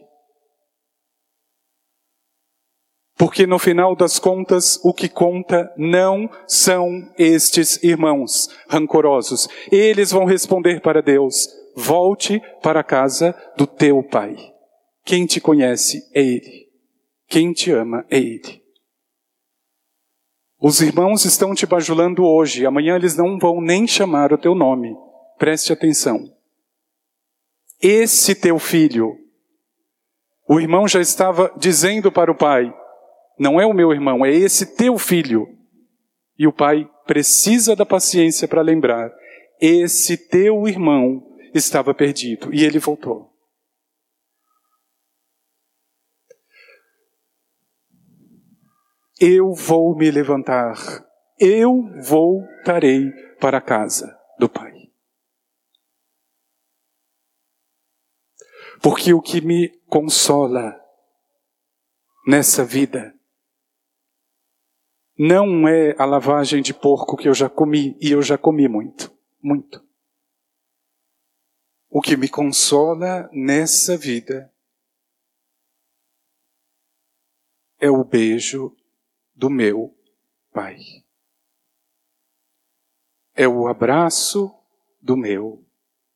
Porque 3.22 3.46
no 3.46 3.60
final 3.60 3.96
das 3.96 4.18
contas, 4.18 4.80
o 4.84 4.92
que 4.92 5.08
conta 5.08 5.72
não 5.78 6.28
são 6.48 7.08
estes 7.20 7.78
irmãos 7.84 8.50
rancorosos. 8.68 9.48
Eles 9.72 10.10
vão 10.10 10.26
responder 10.26 10.82
para 10.82 11.04
Deus: 11.04 11.48
volte 11.76 12.42
para 12.64 12.80
a 12.80 12.84
casa 12.84 13.36
do 13.56 13.68
teu 13.68 14.02
Pai. 14.02 14.36
Quem 15.06 15.28
te 15.28 15.40
conhece 15.40 16.02
é 16.16 16.20
Ele. 16.20 16.68
Quem 17.28 17.54
te 17.54 17.70
ama 17.70 18.04
é 18.10 18.18
Ele. 18.18 18.60
Os 20.60 20.82
irmãos 20.82 21.24
estão 21.24 21.54
te 21.54 21.68
bajulando 21.68 22.24
hoje, 22.26 22.66
amanhã 22.66 22.96
eles 22.96 23.16
não 23.16 23.38
vão 23.38 23.62
nem 23.62 23.86
chamar 23.86 24.34
o 24.34 24.38
teu 24.38 24.56
nome. 24.56 24.96
Preste 25.38 25.72
atenção. 25.72 26.28
Esse 27.80 28.34
teu 28.34 28.58
filho, 28.58 29.16
o 30.50 30.60
irmão 30.60 30.88
já 30.88 31.00
estava 31.00 31.54
dizendo 31.56 32.12
para 32.12 32.32
o 32.32 32.36
pai: 32.36 32.74
não 33.42 33.60
é 33.60 33.66
o 33.66 33.74
meu 33.74 33.92
irmão, 33.92 34.26
é 34.26 34.32
esse 34.32 34.76
teu 34.76 34.98
filho. 34.98 35.48
E 36.38 36.48
o 36.48 36.54
pai 36.54 36.90
precisa 37.06 37.76
da 37.76 37.86
paciência 37.86 38.48
para 38.48 38.62
lembrar: 38.62 39.12
esse 39.60 40.16
teu 40.30 40.68
irmão 40.68 41.22
estava 41.54 41.94
perdido 41.94 42.54
e 42.54 42.64
ele 42.64 42.80
voltou. 42.80 43.32
eu 49.22 49.54
vou 49.54 49.96
me 49.96 50.10
levantar, 50.10 50.76
eu 51.40 51.84
voltarei 52.02 53.12
para 53.40 53.60
a 53.60 53.62
casa 53.62 54.20
do 54.40 54.50
Pai. 54.50 54.74
Porque 58.82 59.14
o 59.14 59.22
que 59.22 59.40
me 59.40 59.70
consola 59.86 60.76
nessa 62.26 62.66
vida 62.66 63.14
não 65.24 65.68
é 65.68 65.96
a 66.00 66.06
lavagem 66.06 66.64
de 66.64 66.74
porco 66.74 67.16
que 67.16 67.30
eu 67.30 67.34
já 67.36 67.48
comi, 67.48 67.96
e 68.02 68.10
eu 68.10 68.24
já 68.24 68.40
comi 68.40 68.68
muito, 68.68 69.16
muito. 69.40 69.88
O 71.88 72.02
que 72.02 72.18
me 72.18 72.28
consola 72.28 73.30
nessa 73.32 73.96
vida 73.96 74.52
é 77.80 77.88
o 77.88 78.04
beijo 78.04 78.76
do 79.36 79.48
meu 79.48 79.96
Pai. 80.52 80.80
É 83.36 83.48
o 83.48 83.68
abraço 83.68 84.52
do 85.00 85.16
meu 85.16 85.64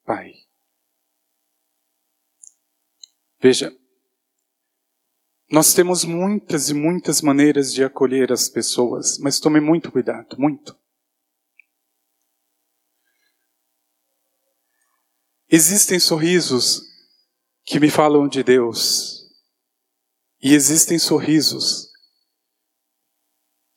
Pai. 0.04 0.34
Veja, 3.40 3.72
nós 5.50 5.74
temos 5.74 6.04
muitas 6.04 6.70
e 6.70 6.74
muitas 6.74 7.22
maneiras 7.22 7.74
de 7.74 7.84
acolher 7.84 8.32
as 8.32 8.50
pessoas, 8.50 9.18
mas 9.20 9.40
tome 9.40 9.60
muito 9.60 9.92
cuidado, 9.92 10.36
muito. 10.40 10.78
Existem 15.48 16.00
sorrisos 16.00 16.82
que 17.64 17.80
me 17.80 17.90
falam 17.90 18.28
de 18.28 18.44
Deus, 18.44 19.26
e 20.42 20.54
existem 20.54 21.00
sorrisos 21.00 21.90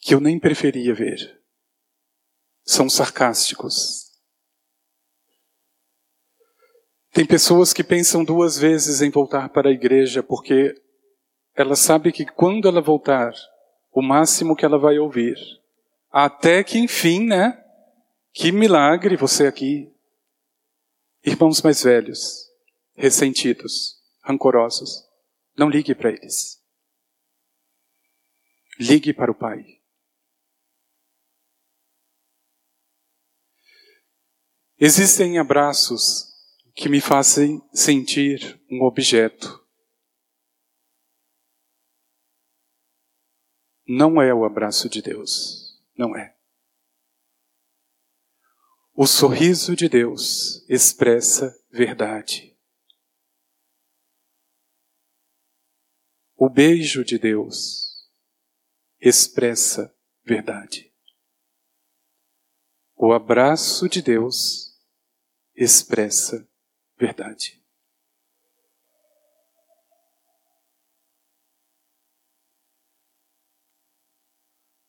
que 0.00 0.14
eu 0.14 0.20
nem 0.20 0.38
preferia 0.38 0.94
ver. 0.94 1.42
São 2.62 2.90
sarcásticos. 2.90 4.08
Tem 7.10 7.26
pessoas 7.26 7.72
que 7.72 7.82
pensam 7.82 8.22
duas 8.22 8.58
vezes 8.58 9.00
em 9.00 9.10
voltar 9.10 9.48
para 9.48 9.70
a 9.70 9.72
igreja 9.72 10.22
porque 10.22 10.74
ela 11.58 11.74
sabe 11.74 12.12
que 12.12 12.24
quando 12.24 12.68
ela 12.68 12.80
voltar, 12.80 13.32
o 13.90 14.00
máximo 14.00 14.54
que 14.54 14.64
ela 14.64 14.78
vai 14.78 14.96
ouvir, 14.96 15.36
até 16.08 16.62
que 16.62 16.78
enfim, 16.78 17.26
né? 17.26 17.60
Que 18.32 18.52
milagre 18.52 19.16
você 19.16 19.44
aqui. 19.44 19.92
Irmãos 21.24 21.60
mais 21.60 21.82
velhos, 21.82 22.48
ressentidos, 22.94 24.00
rancorosos, 24.22 25.04
não 25.56 25.68
ligue 25.68 25.96
para 25.96 26.10
eles. 26.10 26.62
Ligue 28.78 29.12
para 29.12 29.32
o 29.32 29.34
Pai. 29.34 29.80
Existem 34.78 35.40
abraços 35.40 36.28
que 36.76 36.88
me 36.88 37.00
fazem 37.00 37.60
sentir 37.72 38.62
um 38.70 38.84
objeto. 38.84 39.67
Não 43.88 44.20
é 44.20 44.34
o 44.34 44.44
abraço 44.44 44.86
de 44.86 45.00
Deus. 45.00 45.80
Não 45.96 46.14
é. 46.14 46.36
O 48.94 49.06
sorriso 49.06 49.74
de 49.74 49.88
Deus 49.88 50.62
expressa 50.68 51.58
verdade. 51.70 52.54
O 56.36 56.50
beijo 56.50 57.02
de 57.02 57.18
Deus 57.18 58.06
expressa 59.00 59.96
verdade. 60.22 60.92
O 62.94 63.12
abraço 63.12 63.88
de 63.88 64.02
Deus 64.02 64.78
expressa 65.54 66.46
verdade. 66.98 67.64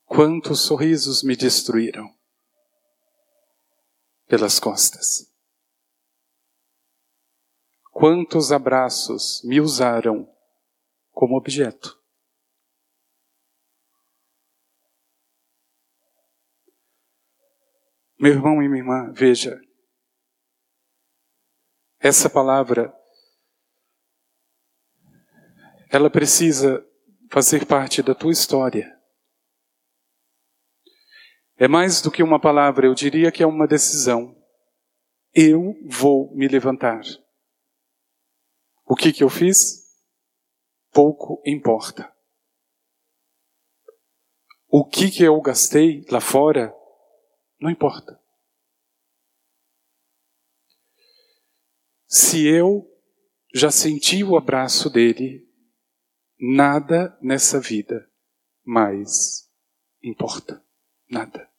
Quantos 0.09 0.61
sorrisos 0.61 1.21
me 1.21 1.35
destruíram 1.35 2.11
pelas 4.27 4.59
costas. 4.59 5.31
Quantos 7.91 8.51
abraços 8.51 9.39
me 9.43 9.61
usaram 9.61 10.27
como 11.11 11.37
objeto. 11.37 11.95
Meu 18.19 18.33
irmão 18.33 18.63
e 18.63 18.67
minha 18.67 18.81
irmã, 18.81 19.13
veja, 19.13 19.61
essa 21.99 22.27
palavra, 22.27 22.91
ela 25.91 26.09
precisa 26.09 26.83
fazer 27.29 27.67
parte 27.67 28.01
da 28.01 28.15
tua 28.15 28.31
história. 28.31 28.98
É 31.59 31.67
mais 31.67 32.01
do 32.01 32.09
que 32.09 32.23
uma 32.23 32.39
palavra, 32.39 32.85
eu 32.85 32.93
diria 32.93 33.33
que 33.33 33.43
é 33.43 33.45
uma 33.45 33.67
decisão. 33.67 34.33
Eu 35.33 35.75
vou 35.85 36.33
me 36.33 36.47
levantar. 36.47 37.01
O 38.85 38.95
que 38.95 39.11
que 39.11 39.21
eu 39.21 39.29
fiz? 39.29 39.85
Pouco 40.89 41.43
importa. 41.45 42.15
O 44.69 44.85
que 44.85 45.11
que 45.11 45.21
eu 45.21 45.41
gastei 45.41 46.05
lá 46.09 46.21
fora? 46.21 46.73
Não 47.59 47.69
importa. 47.69 48.17
Se 52.07 52.47
eu 52.47 52.89
já 53.53 53.69
senti 53.69 54.23
o 54.23 54.37
abraço 54.37 54.89
dele, 54.89 55.45
nada 56.39 57.19
nessa 57.21 57.59
vida 57.59 58.09
mais 58.63 59.51
importa. 60.01 60.68
Nada. 61.09 61.49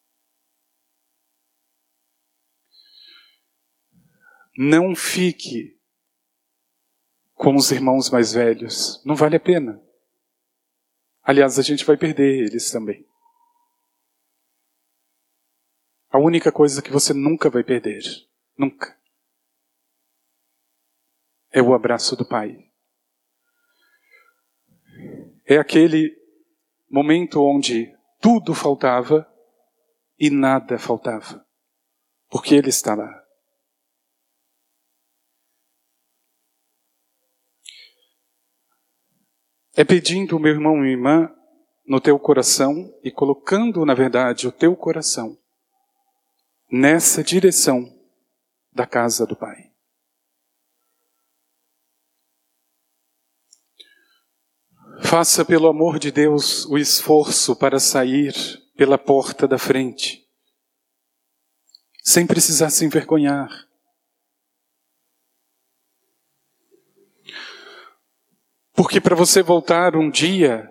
Não 4.56 4.94
fique 4.94 5.80
com 7.34 7.56
os 7.56 7.70
irmãos 7.70 8.10
mais 8.10 8.34
velhos. 8.34 9.02
Não 9.04 9.16
vale 9.16 9.36
a 9.36 9.40
pena. 9.40 9.82
Aliás, 11.22 11.58
a 11.58 11.62
gente 11.62 11.84
vai 11.84 11.96
perder 11.96 12.46
eles 12.46 12.70
também. 12.70 13.06
A 16.10 16.18
única 16.18 16.50
coisa 16.50 16.82
que 16.82 16.90
você 16.90 17.14
nunca 17.14 17.48
vai 17.48 17.62
perder, 17.62 18.02
nunca, 18.58 18.98
é 21.52 21.62
o 21.62 21.72
abraço 21.72 22.16
do 22.16 22.26
Pai. 22.26 22.68
É 25.46 25.56
aquele 25.56 26.16
momento 26.90 27.42
onde 27.42 27.96
tudo 28.20 28.54
faltava 28.54 29.29
e 30.20 30.28
nada 30.28 30.78
faltava, 30.78 31.46
porque 32.28 32.54
Ele 32.54 32.68
está 32.68 32.94
lá. 32.94 33.24
É 39.74 39.82
pedindo, 39.82 40.38
meu 40.38 40.52
irmão 40.52 40.84
e 40.84 40.90
irmã, 40.90 41.34
no 41.86 42.00
teu 42.00 42.18
coração 42.18 42.92
e 43.02 43.10
colocando, 43.10 43.86
na 43.86 43.94
verdade, 43.94 44.46
o 44.46 44.52
teu 44.52 44.76
coração 44.76 45.38
nessa 46.70 47.24
direção 47.24 47.90
da 48.70 48.86
casa 48.86 49.26
do 49.26 49.34
Pai. 49.34 49.70
Faça, 55.02 55.44
pelo 55.44 55.66
amor 55.66 55.98
de 55.98 56.12
Deus, 56.12 56.66
o 56.66 56.76
esforço 56.76 57.56
para 57.56 57.80
sair 57.80 58.59
pela 58.80 58.96
porta 58.96 59.46
da 59.46 59.58
frente, 59.58 60.26
sem 62.02 62.26
precisar 62.26 62.70
se 62.70 62.82
envergonhar. 62.82 63.68
Porque 68.72 68.98
para 68.98 69.14
você 69.14 69.42
voltar 69.42 69.94
um 69.94 70.08
dia 70.08 70.66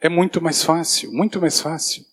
é 0.00 0.08
muito 0.08 0.42
mais 0.42 0.64
fácil, 0.64 1.12
muito 1.12 1.40
mais 1.40 1.60
fácil. 1.60 2.04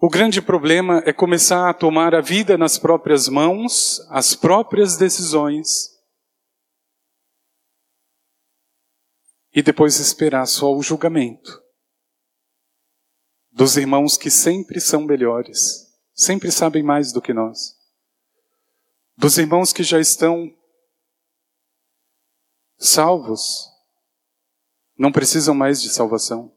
O 0.00 0.08
grande 0.08 0.40
problema 0.40 1.02
é 1.04 1.12
começar 1.12 1.68
a 1.68 1.74
tomar 1.74 2.14
a 2.14 2.20
vida 2.20 2.56
nas 2.56 2.78
próprias 2.78 3.28
mãos, 3.28 3.98
as 4.10 4.36
próprias 4.36 4.96
decisões, 4.96 5.90
e 9.52 9.60
depois 9.60 9.98
esperar 9.98 10.46
só 10.46 10.72
o 10.72 10.80
julgamento 10.84 11.63
dos 13.54 13.76
irmãos 13.76 14.18
que 14.18 14.30
sempre 14.30 14.80
são 14.80 15.02
melhores, 15.02 15.96
sempre 16.12 16.50
sabem 16.50 16.82
mais 16.82 17.12
do 17.12 17.22
que 17.22 17.32
nós, 17.32 17.78
dos 19.16 19.38
irmãos 19.38 19.72
que 19.72 19.84
já 19.84 20.00
estão 20.00 20.52
salvos, 22.76 23.70
não 24.98 25.12
precisam 25.12 25.54
mais 25.54 25.80
de 25.80 25.88
salvação. 25.88 26.52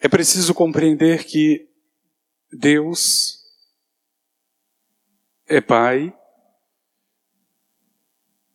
É 0.00 0.08
preciso 0.08 0.52
compreender 0.52 1.24
que 1.24 1.70
Deus 2.50 3.40
é 5.46 5.60
Pai 5.60 6.12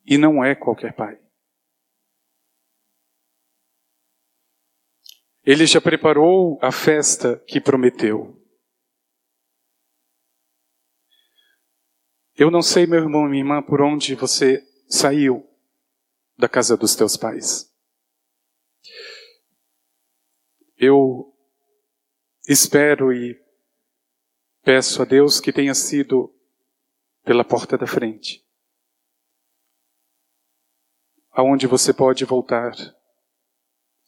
e 0.05 0.17
não 0.17 0.43
é 0.43 0.53
qualquer 0.53 0.93
pai. 0.93 1.26
Ele 5.47 5.65
já 5.65 5.79
preparou 5.79 6.59
a 6.61 6.73
festa 6.73 7.39
que 7.47 7.61
prometeu. 7.61 8.37
Eu 12.35 12.51
não 12.51 12.61
sei, 12.61 12.85
meu 12.85 12.99
irmão 12.99 13.25
e 13.25 13.29
minha 13.29 13.41
irmã, 13.41 13.63
por 13.63 13.81
onde 13.81 14.13
você 14.13 14.61
saiu 14.89 15.49
da 16.37 16.49
casa 16.49 16.75
dos 16.75 16.95
teus 16.97 17.15
pais. 17.15 17.73
Eu 20.75 21.33
espero 22.45 23.13
e 23.13 23.41
peço 24.63 25.01
a 25.01 25.05
Deus 25.05 25.39
que 25.39 25.53
tenha 25.53 25.73
sido 25.73 26.29
pela 27.23 27.45
porta 27.45 27.77
da 27.77 27.87
frente 27.87 28.45
aonde 31.37 31.67
você 31.67 31.93
pode 31.93 32.25
voltar 32.25 32.73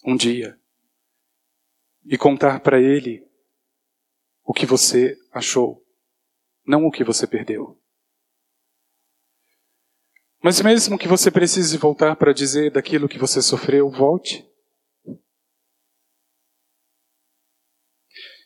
um 0.04 0.16
dia 0.16 0.59
e 2.10 2.18
contar 2.18 2.60
para 2.62 2.82
ele 2.82 3.24
o 4.44 4.52
que 4.52 4.66
você 4.66 5.16
achou, 5.32 5.86
não 6.66 6.88
o 6.88 6.92
que 6.92 7.04
você 7.04 7.28
perdeu. 7.28 7.80
Mas 10.42 10.60
mesmo 10.60 10.98
que 10.98 11.08
você 11.08 11.30
precise 11.30 11.78
voltar 11.78 12.16
para 12.16 12.34
dizer 12.34 12.72
daquilo 12.72 13.08
que 13.08 13.20
você 13.20 13.44
sofreu, 13.44 13.92
volte. 13.92 14.44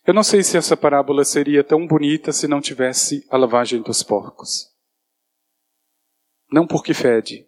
Eu 0.05 0.13
não 0.13 0.23
sei 0.23 0.43
se 0.43 0.57
essa 0.57 0.75
parábola 0.75 1.23
seria 1.23 1.63
tão 1.63 1.87
bonita 1.87 2.33
se 2.33 2.49
não 2.49 2.59
tivesse 2.59 3.25
a 3.29 3.37
lavagem 3.37 3.81
dos 3.81 4.03
porcos. 4.03 4.75
Não 6.51 6.67
porque 6.67 6.93
fede, 6.93 7.47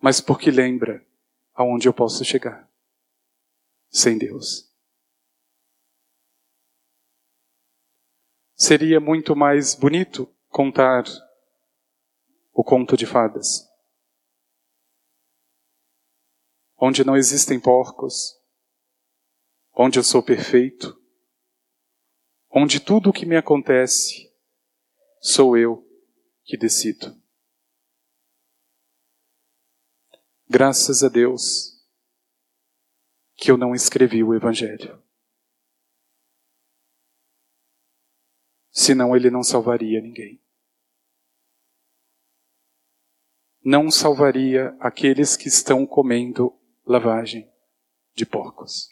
mas 0.00 0.20
porque 0.20 0.50
lembra 0.50 1.06
aonde 1.54 1.86
eu 1.86 1.94
posso 1.94 2.24
chegar 2.24 2.67
sem 3.90 4.18
Deus. 4.18 4.68
Seria 8.54 9.00
muito 9.00 9.36
mais 9.36 9.74
bonito 9.74 10.26
contar 10.48 11.04
o 12.52 12.64
conto 12.64 12.96
de 12.96 13.06
fadas, 13.06 13.68
onde 16.76 17.04
não 17.04 17.16
existem 17.16 17.60
porcos, 17.60 18.36
onde 19.72 19.98
eu 19.98 20.02
sou 20.02 20.22
perfeito, 20.22 21.00
onde 22.50 22.80
tudo 22.80 23.10
o 23.10 23.12
que 23.12 23.24
me 23.24 23.36
acontece 23.36 24.28
sou 25.20 25.56
eu 25.56 25.86
que 26.44 26.56
decido. 26.56 27.16
Graças 30.48 31.04
a 31.04 31.08
Deus 31.08 31.77
que 33.38 33.52
eu 33.52 33.56
não 33.56 33.72
escrevi 33.72 34.24
o 34.24 34.34
Evangelho. 34.34 35.00
Senão 38.68 39.14
ele 39.14 39.30
não 39.30 39.44
salvaria 39.44 40.00
ninguém. 40.00 40.42
Não 43.64 43.92
salvaria 43.92 44.76
aqueles 44.80 45.36
que 45.36 45.46
estão 45.46 45.86
comendo 45.86 46.52
lavagem 46.84 47.48
de 48.12 48.26
porcos. 48.26 48.88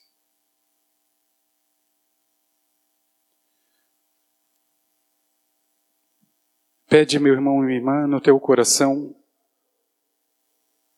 Pede, 6.89 7.19
meu 7.19 7.33
irmão 7.33 7.65
e 7.65 7.67
minha 7.67 7.79
irmã, 7.79 8.07
no 8.07 8.21
teu 8.21 8.39
coração 8.39 9.13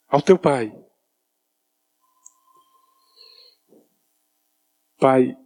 ao 0.07 0.21
teu 0.21 0.39
pai. 0.39 0.71
Pai, 4.99 5.39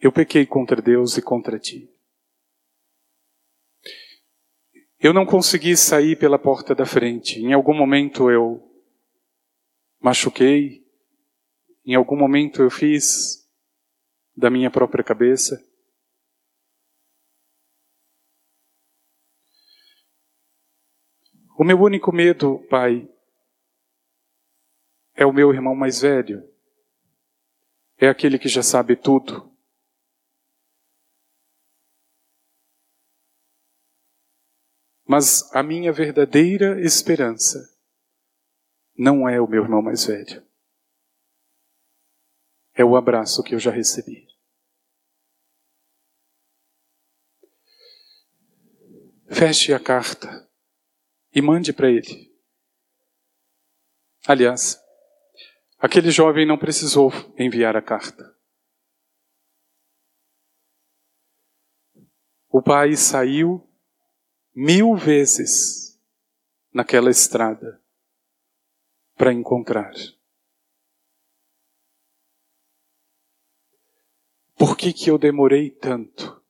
eu 0.00 0.10
pequei 0.10 0.44
contra 0.44 0.82
Deus 0.82 1.16
e 1.16 1.22
contra 1.22 1.60
ti. 1.60 1.88
Eu 4.98 5.12
não 5.12 5.24
consegui 5.24 5.76
sair 5.76 6.18
pela 6.18 6.36
porta 6.36 6.74
da 6.74 6.84
frente. 6.84 7.38
Em 7.38 7.52
algum 7.52 7.72
momento 7.72 8.28
eu 8.28 8.60
machuquei, 10.00 10.84
em 11.84 11.94
algum 11.94 12.16
momento 12.16 12.62
eu 12.62 12.68
fiz 12.68 13.48
da 14.36 14.50
minha 14.50 14.72
própria 14.72 15.04
cabeça. 15.04 15.64
O 21.56 21.62
meu 21.62 21.80
único 21.80 22.12
medo, 22.12 22.58
Pai, 22.68 23.08
é 25.14 25.24
o 25.24 25.32
meu 25.32 25.54
irmão 25.54 25.76
mais 25.76 26.00
velho, 26.00 26.55
é 27.98 28.08
aquele 28.08 28.38
que 28.38 28.48
já 28.48 28.62
sabe 28.62 28.96
tudo. 28.96 29.52
Mas 35.08 35.54
a 35.54 35.62
minha 35.62 35.92
verdadeira 35.92 36.80
esperança 36.80 37.58
não 38.98 39.28
é 39.28 39.40
o 39.40 39.46
meu 39.46 39.62
irmão 39.62 39.80
mais 39.80 40.04
velho. 40.04 40.44
É 42.74 42.84
o 42.84 42.96
abraço 42.96 43.42
que 43.42 43.54
eu 43.54 43.58
já 43.58 43.70
recebi. 43.70 44.26
Feche 49.28 49.72
a 49.72 49.80
carta 49.80 50.50
e 51.32 51.40
mande 51.40 51.72
para 51.72 51.90
ele. 51.90 52.34
Aliás, 54.26 54.76
Aquele 55.78 56.10
jovem 56.10 56.46
não 56.46 56.58
precisou 56.58 57.10
enviar 57.38 57.76
a 57.76 57.82
carta. 57.82 58.34
O 62.48 62.62
pai 62.62 62.96
saiu 62.96 63.68
mil 64.54 64.96
vezes 64.96 66.00
naquela 66.72 67.10
estrada 67.10 67.82
para 69.14 69.32
encontrar. 69.32 69.92
Por 74.58 74.74
que, 74.74 74.94
que 74.94 75.10
eu 75.10 75.18
demorei 75.18 75.70
tanto 75.70 76.42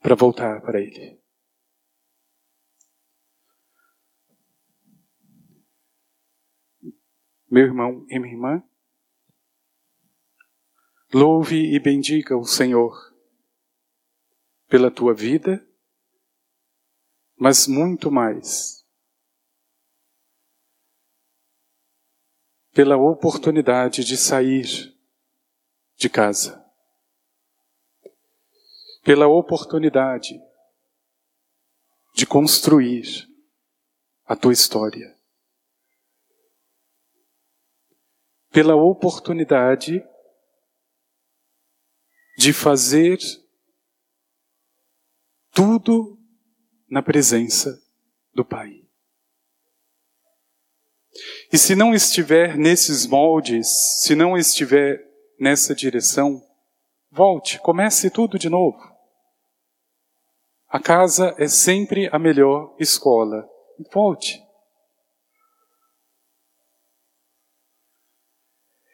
para 0.00 0.16
voltar 0.16 0.60
para 0.62 0.80
ele? 0.80 1.25
Meu 7.56 7.64
irmão 7.64 8.04
e 8.10 8.18
minha 8.18 8.34
irmã, 8.34 8.62
Louve 11.14 11.74
e 11.74 11.80
bendiga 11.80 12.36
o 12.36 12.44
Senhor 12.44 12.94
pela 14.68 14.90
tua 14.90 15.14
vida, 15.14 15.66
mas 17.34 17.66
muito 17.66 18.10
mais 18.10 18.84
pela 22.72 22.98
oportunidade 22.98 24.04
de 24.04 24.18
sair 24.18 24.94
de 25.96 26.10
casa, 26.10 26.62
pela 29.02 29.28
oportunidade 29.28 30.38
de 32.14 32.26
construir 32.26 33.26
a 34.26 34.36
tua 34.36 34.52
história, 34.52 35.15
pela 38.56 38.74
oportunidade 38.74 40.02
de 42.38 42.54
fazer 42.54 43.18
tudo 45.52 46.18
na 46.88 47.02
presença 47.02 47.78
do 48.32 48.46
Pai. 48.46 48.72
E 51.52 51.58
se 51.58 51.74
não 51.74 51.92
estiver 51.92 52.56
nesses 52.56 53.06
moldes, 53.06 53.68
se 54.00 54.14
não 54.14 54.38
estiver 54.38 55.04
nessa 55.38 55.74
direção, 55.74 56.42
volte, 57.10 57.58
comece 57.58 58.08
tudo 58.08 58.38
de 58.38 58.48
novo. 58.48 58.80
A 60.66 60.80
casa 60.80 61.34
é 61.36 61.46
sempre 61.46 62.08
a 62.10 62.18
melhor 62.18 62.74
escola. 62.80 63.46
Volte. 63.92 64.45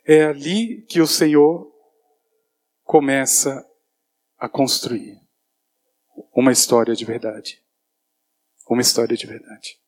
É 0.05 0.25
ali 0.25 0.83
que 0.83 1.01
o 1.01 1.07
Senhor 1.07 1.73
começa 2.83 3.65
a 4.37 4.49
construir 4.49 5.21
uma 6.35 6.53
história 6.53 6.95
de 6.95 7.05
verdade. 7.05 7.62
Uma 8.69 8.83
história 8.83 9.17
de 9.17 9.27
verdade. 9.27 9.79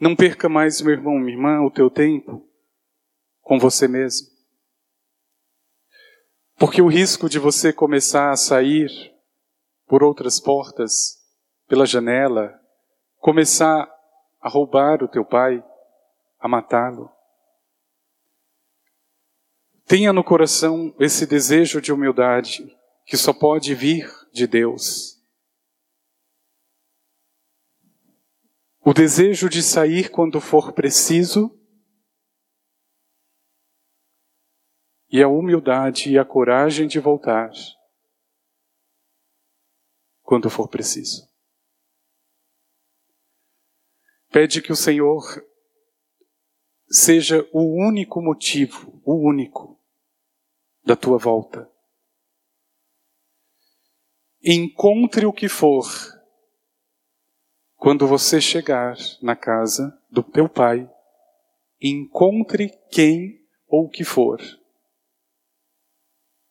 Não 0.00 0.14
perca 0.14 0.48
mais, 0.48 0.80
meu 0.80 0.92
irmão, 0.92 1.18
minha 1.18 1.36
irmã, 1.36 1.60
o 1.60 1.70
teu 1.70 1.90
tempo 1.90 2.48
com 3.40 3.58
você 3.58 3.88
mesmo. 3.88 4.28
Porque 6.56 6.82
o 6.82 6.88
risco 6.88 7.28
de 7.28 7.38
você 7.38 7.72
começar 7.72 8.30
a 8.30 8.36
sair 8.36 8.90
por 9.86 10.02
outras 10.02 10.38
portas, 10.38 11.16
pela 11.66 11.86
janela, 11.86 12.60
começar 13.18 13.88
a 14.40 14.48
roubar 14.48 15.02
o 15.02 15.08
teu 15.08 15.24
pai, 15.24 15.64
a 16.38 16.46
matá-lo. 16.46 17.10
Tenha 19.88 20.12
no 20.12 20.22
coração 20.22 20.94
esse 21.00 21.26
desejo 21.26 21.80
de 21.80 21.92
humildade 21.92 22.76
que 23.06 23.16
só 23.16 23.32
pode 23.32 23.74
vir 23.74 24.06
de 24.32 24.46
Deus. 24.46 25.18
o 28.88 28.94
desejo 28.94 29.50
de 29.50 29.62
sair 29.62 30.10
quando 30.10 30.40
for 30.40 30.72
preciso, 30.72 31.54
e 35.10 35.22
a 35.22 35.28
humildade 35.28 36.10
e 36.10 36.18
a 36.18 36.24
coragem 36.24 36.88
de 36.88 36.98
voltar 36.98 37.50
quando 40.22 40.48
for 40.48 40.70
preciso. 40.70 41.30
Pede 44.30 44.62
que 44.62 44.72
o 44.72 44.76
Senhor 44.76 45.22
seja 46.90 47.46
o 47.52 47.86
único 47.86 48.22
motivo, 48.22 49.02
o 49.04 49.16
único, 49.16 49.77
da 50.88 50.96
tua 50.96 51.18
volta. 51.18 51.70
Encontre 54.42 55.26
o 55.26 55.32
que 55.34 55.46
for 55.46 55.84
quando 57.76 58.06
você 58.06 58.40
chegar 58.40 58.96
na 59.20 59.36
casa 59.36 60.02
do 60.10 60.22
teu 60.22 60.48
pai, 60.48 60.90
encontre 61.78 62.70
quem 62.90 63.46
ou 63.66 63.84
o 63.84 63.90
que 63.90 64.02
for. 64.02 64.40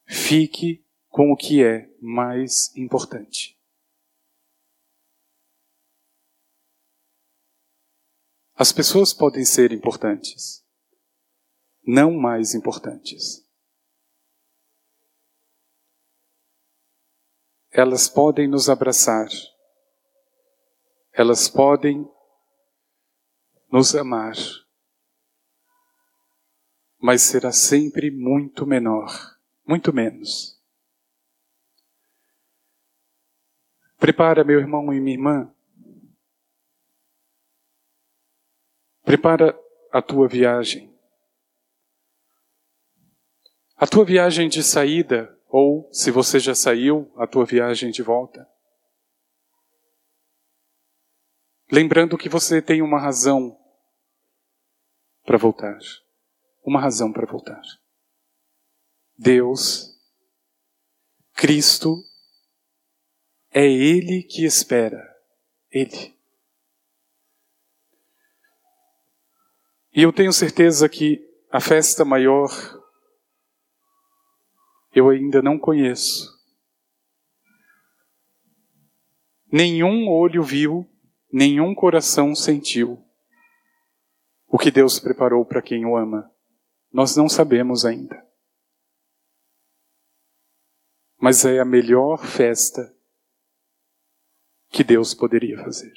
Fique 0.05 0.85
com 1.07 1.31
o 1.31 1.35
que 1.35 1.63
é 1.63 1.89
mais 1.99 2.71
importante. 2.77 3.59
As 8.53 8.71
pessoas 8.71 9.13
podem 9.13 9.43
ser 9.43 9.71
importantes, 9.71 10.63
não 11.83 12.13
mais 12.13 12.53
importantes. 12.53 13.46
Elas 17.77 18.09
podem 18.09 18.47
nos 18.47 18.69
abraçar 18.69 19.27
elas 21.17 21.49
podem 21.49 22.07
nos 23.71 23.95
amar, 23.95 24.35
mas 26.99 27.23
será 27.23 27.51
sempre 27.51 28.11
muito 28.11 28.67
menor, 28.67 29.35
muito 29.65 29.91
menos. 29.91 30.61
Prepara, 33.97 34.43
meu 34.43 34.59
irmão 34.59 34.93
e 34.93 34.99
minha 34.99 35.15
irmã. 35.15 35.55
Prepara 39.03 39.59
a 39.91 40.03
tua 40.03 40.27
viagem. 40.27 40.95
A 43.75 43.87
tua 43.87 44.05
viagem 44.05 44.47
de 44.47 44.61
saída, 44.61 45.35
ou 45.49 45.89
se 45.93 46.11
você 46.11 46.39
já 46.39 46.53
saiu, 46.53 47.11
a 47.15 47.25
tua 47.25 47.45
viagem 47.45 47.91
de 47.91 48.01
volta. 48.03 48.47
Lembrando 51.71 52.17
que 52.17 52.29
você 52.29 52.61
tem 52.61 52.81
uma 52.81 52.99
razão 52.99 53.57
para 55.25 55.37
voltar. 55.37 55.77
Uma 56.63 56.79
razão 56.79 57.11
para 57.11 57.25
voltar. 57.25 57.61
Deus, 59.17 59.97
Cristo, 61.33 62.03
é 63.51 63.65
Ele 63.65 64.23
que 64.23 64.45
espera. 64.45 65.15
Ele. 65.71 66.15
E 69.93 70.03
eu 70.03 70.13
tenho 70.13 70.31
certeza 70.31 70.87
que 70.87 71.27
a 71.51 71.59
festa 71.59 72.05
maior 72.05 72.49
eu 74.97 75.09
ainda 75.09 75.41
não 75.43 75.59
conheço. 75.59 76.35
Nenhum 79.51 80.09
olho 80.09 80.43
viu 80.43 80.89
nenhum 81.31 81.75
coração 81.75 82.33
sentiu 82.33 83.03
o 84.47 84.57
que 84.57 84.71
Deus 84.71 84.99
preparou 84.99 85.45
para 85.45 85.61
quem 85.61 85.85
o 85.85 85.95
ama. 85.95 86.33
Nós 86.91 87.15
não 87.15 87.29
sabemos 87.29 87.85
ainda. 87.85 88.25
Mas 91.19 91.45
é 91.45 91.59
a 91.59 91.65
melhor 91.65 92.25
festa 92.25 92.95
que 94.69 94.83
Deus 94.83 95.13
poderia 95.13 95.57
fazer. 95.63 95.93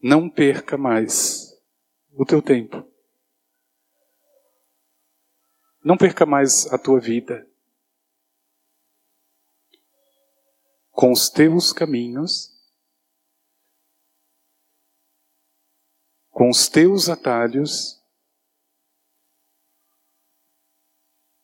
Não 0.00 0.30
perca 0.30 0.76
mais 0.76 1.50
o 2.12 2.24
teu 2.24 2.40
tempo. 2.40 2.93
Não 5.84 5.96
perca 5.96 6.24
mais 6.24 6.66
a 6.72 6.78
tua 6.78 6.98
vida. 6.98 7.46
com 10.94 11.10
os 11.10 11.28
teus 11.28 11.72
caminhos, 11.72 12.50
com 16.30 16.48
os 16.48 16.68
teus 16.68 17.08
atalhos, 17.08 18.00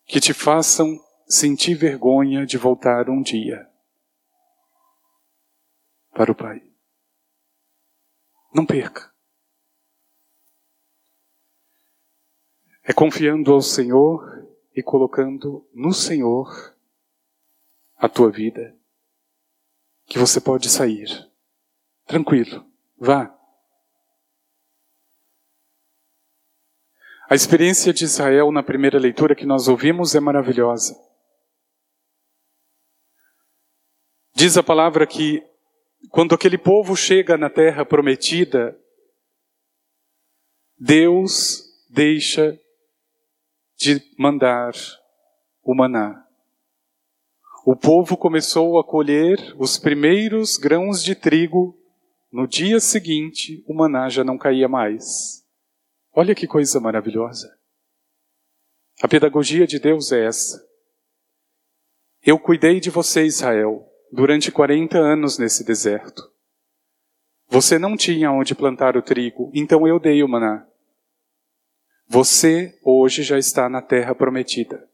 que 0.07 0.20
te 0.20 0.33
façam 0.33 0.98
sentir 1.29 1.74
vergonha 1.74 2.46
de 2.46 2.57
voltar 2.57 3.11
um 3.11 3.20
dia 3.20 3.68
para 6.12 6.31
o 6.31 6.35
Pai. 6.35 6.62
Não 8.55 8.64
perca. 8.64 9.09
É 12.90 12.92
confiando 12.92 13.53
ao 13.53 13.62
Senhor 13.62 14.48
e 14.74 14.83
colocando 14.83 15.64
no 15.72 15.94
Senhor 15.94 16.74
a 17.96 18.09
tua 18.09 18.33
vida 18.33 18.76
que 20.07 20.18
você 20.18 20.40
pode 20.40 20.68
sair. 20.68 21.07
Tranquilo, 22.05 22.66
vá. 22.98 23.33
A 27.29 27.37
experiência 27.37 27.92
de 27.92 28.03
Israel 28.03 28.50
na 28.50 28.61
primeira 28.61 28.98
leitura 28.98 29.37
que 29.37 29.46
nós 29.46 29.68
ouvimos 29.68 30.16
é 30.16 30.18
maravilhosa. 30.18 31.00
Diz 34.35 34.57
a 34.57 34.64
palavra 34.64 35.07
que 35.07 35.48
quando 36.11 36.35
aquele 36.35 36.59
povo 36.59 36.96
chega 36.96 37.38
na 37.38 37.48
terra 37.48 37.87
prometida, 37.87 38.76
Deus 40.76 41.62
deixa 41.88 42.61
de 43.80 43.98
mandar 44.18 44.74
o 45.62 45.74
maná. 45.74 46.22
O 47.64 47.74
povo 47.74 48.14
começou 48.14 48.78
a 48.78 48.84
colher 48.84 49.38
os 49.58 49.78
primeiros 49.78 50.58
grãos 50.58 51.02
de 51.02 51.14
trigo. 51.14 51.74
No 52.30 52.46
dia 52.46 52.78
seguinte, 52.78 53.64
o 53.66 53.72
maná 53.72 54.10
já 54.10 54.22
não 54.22 54.36
caía 54.36 54.68
mais. 54.68 55.42
Olha 56.12 56.34
que 56.34 56.46
coisa 56.46 56.78
maravilhosa. 56.78 57.58
A 59.02 59.08
pedagogia 59.08 59.66
de 59.66 59.78
Deus 59.78 60.12
é 60.12 60.26
essa. 60.26 60.62
Eu 62.22 62.38
cuidei 62.38 62.80
de 62.80 62.90
você, 62.90 63.24
Israel, 63.24 63.90
durante 64.12 64.52
40 64.52 64.98
anos 64.98 65.38
nesse 65.38 65.64
deserto. 65.64 66.22
Você 67.48 67.78
não 67.78 67.96
tinha 67.96 68.30
onde 68.30 68.54
plantar 68.54 68.94
o 68.94 69.02
trigo, 69.02 69.50
então 69.54 69.88
eu 69.88 69.98
dei 69.98 70.22
o 70.22 70.28
maná. 70.28 70.69
Você 72.12 72.76
hoje 72.82 73.22
já 73.22 73.38
está 73.38 73.68
na 73.68 73.80
terra 73.80 74.16
prometida. 74.16 74.90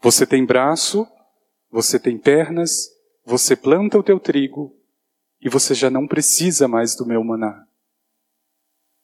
Você 0.00 0.26
tem 0.26 0.44
braço, 0.44 1.06
você 1.70 2.00
tem 2.00 2.18
pernas, 2.18 2.90
você 3.24 3.54
planta 3.54 3.96
o 3.96 4.02
teu 4.02 4.18
trigo 4.18 4.76
e 5.40 5.48
você 5.48 5.72
já 5.72 5.88
não 5.88 6.04
precisa 6.04 6.66
mais 6.66 6.96
do 6.96 7.06
meu 7.06 7.22
maná. 7.22 7.64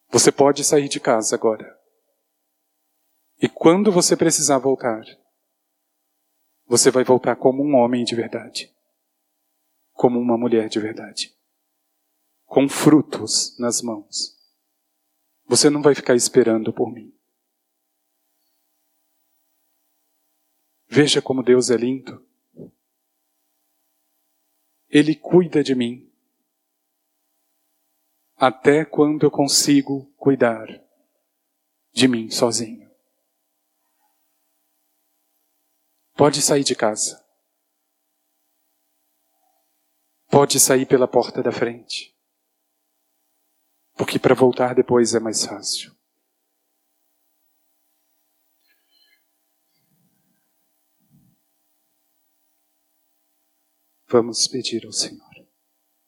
Você 0.09 0.33
pode 0.33 0.65
sair 0.65 0.89
de 0.89 0.99
casa 0.99 1.37
agora. 1.37 1.79
E 3.41 3.49
quando 3.49 3.93
você 3.93 4.17
precisar 4.17 4.59
voltar, 4.59 5.05
você 6.67 6.91
vai 6.91 7.05
voltar 7.05 7.37
como 7.37 7.63
um 7.63 7.77
homem 7.77 8.03
de 8.03 8.17
verdade, 8.17 8.75
como 9.93 10.19
uma 10.19 10.37
mulher 10.37 10.69
de 10.69 10.81
verdade, 10.81 11.33
com 12.47 12.69
frutos 12.69 13.57
nas 13.61 13.81
mãos. 13.81 14.42
Você 15.47 15.69
não 15.69 15.83
vai 15.83 15.95
ficar 15.95 16.15
esperando 16.15 16.73
por 16.73 16.93
mim. 16.93 17.13
Veja 20.87 21.23
como 21.23 21.43
Deus 21.43 21.71
é 21.71 21.77
lindo. 21.77 22.27
Ele 24.89 25.17
cuida 25.17 25.63
de 25.63 25.75
mim 25.75 26.13
até 28.37 28.85
quando 28.85 29.25
eu 29.25 29.31
consigo 29.31 30.13
cuidar 30.17 30.67
de 31.93 32.09
mim 32.09 32.31
sozinho. 32.31 32.91
Pode 36.15 36.43
sair 36.43 36.65
de 36.65 36.75
casa. 36.75 37.25
Pode 40.31 40.59
sair 40.61 40.87
pela 40.87 41.09
porta 41.09 41.43
da 41.43 41.53
frente. 41.53 42.15
Porque 44.03 44.19
para 44.19 44.35
voltar 44.35 44.75
depois 44.75 45.15
é 45.15 45.21
mais 45.21 45.47
fácil. 45.47 45.93
Vamos 54.09 54.49
pedir 54.49 54.85
ao 54.85 54.93
Senhor. 54.93 55.32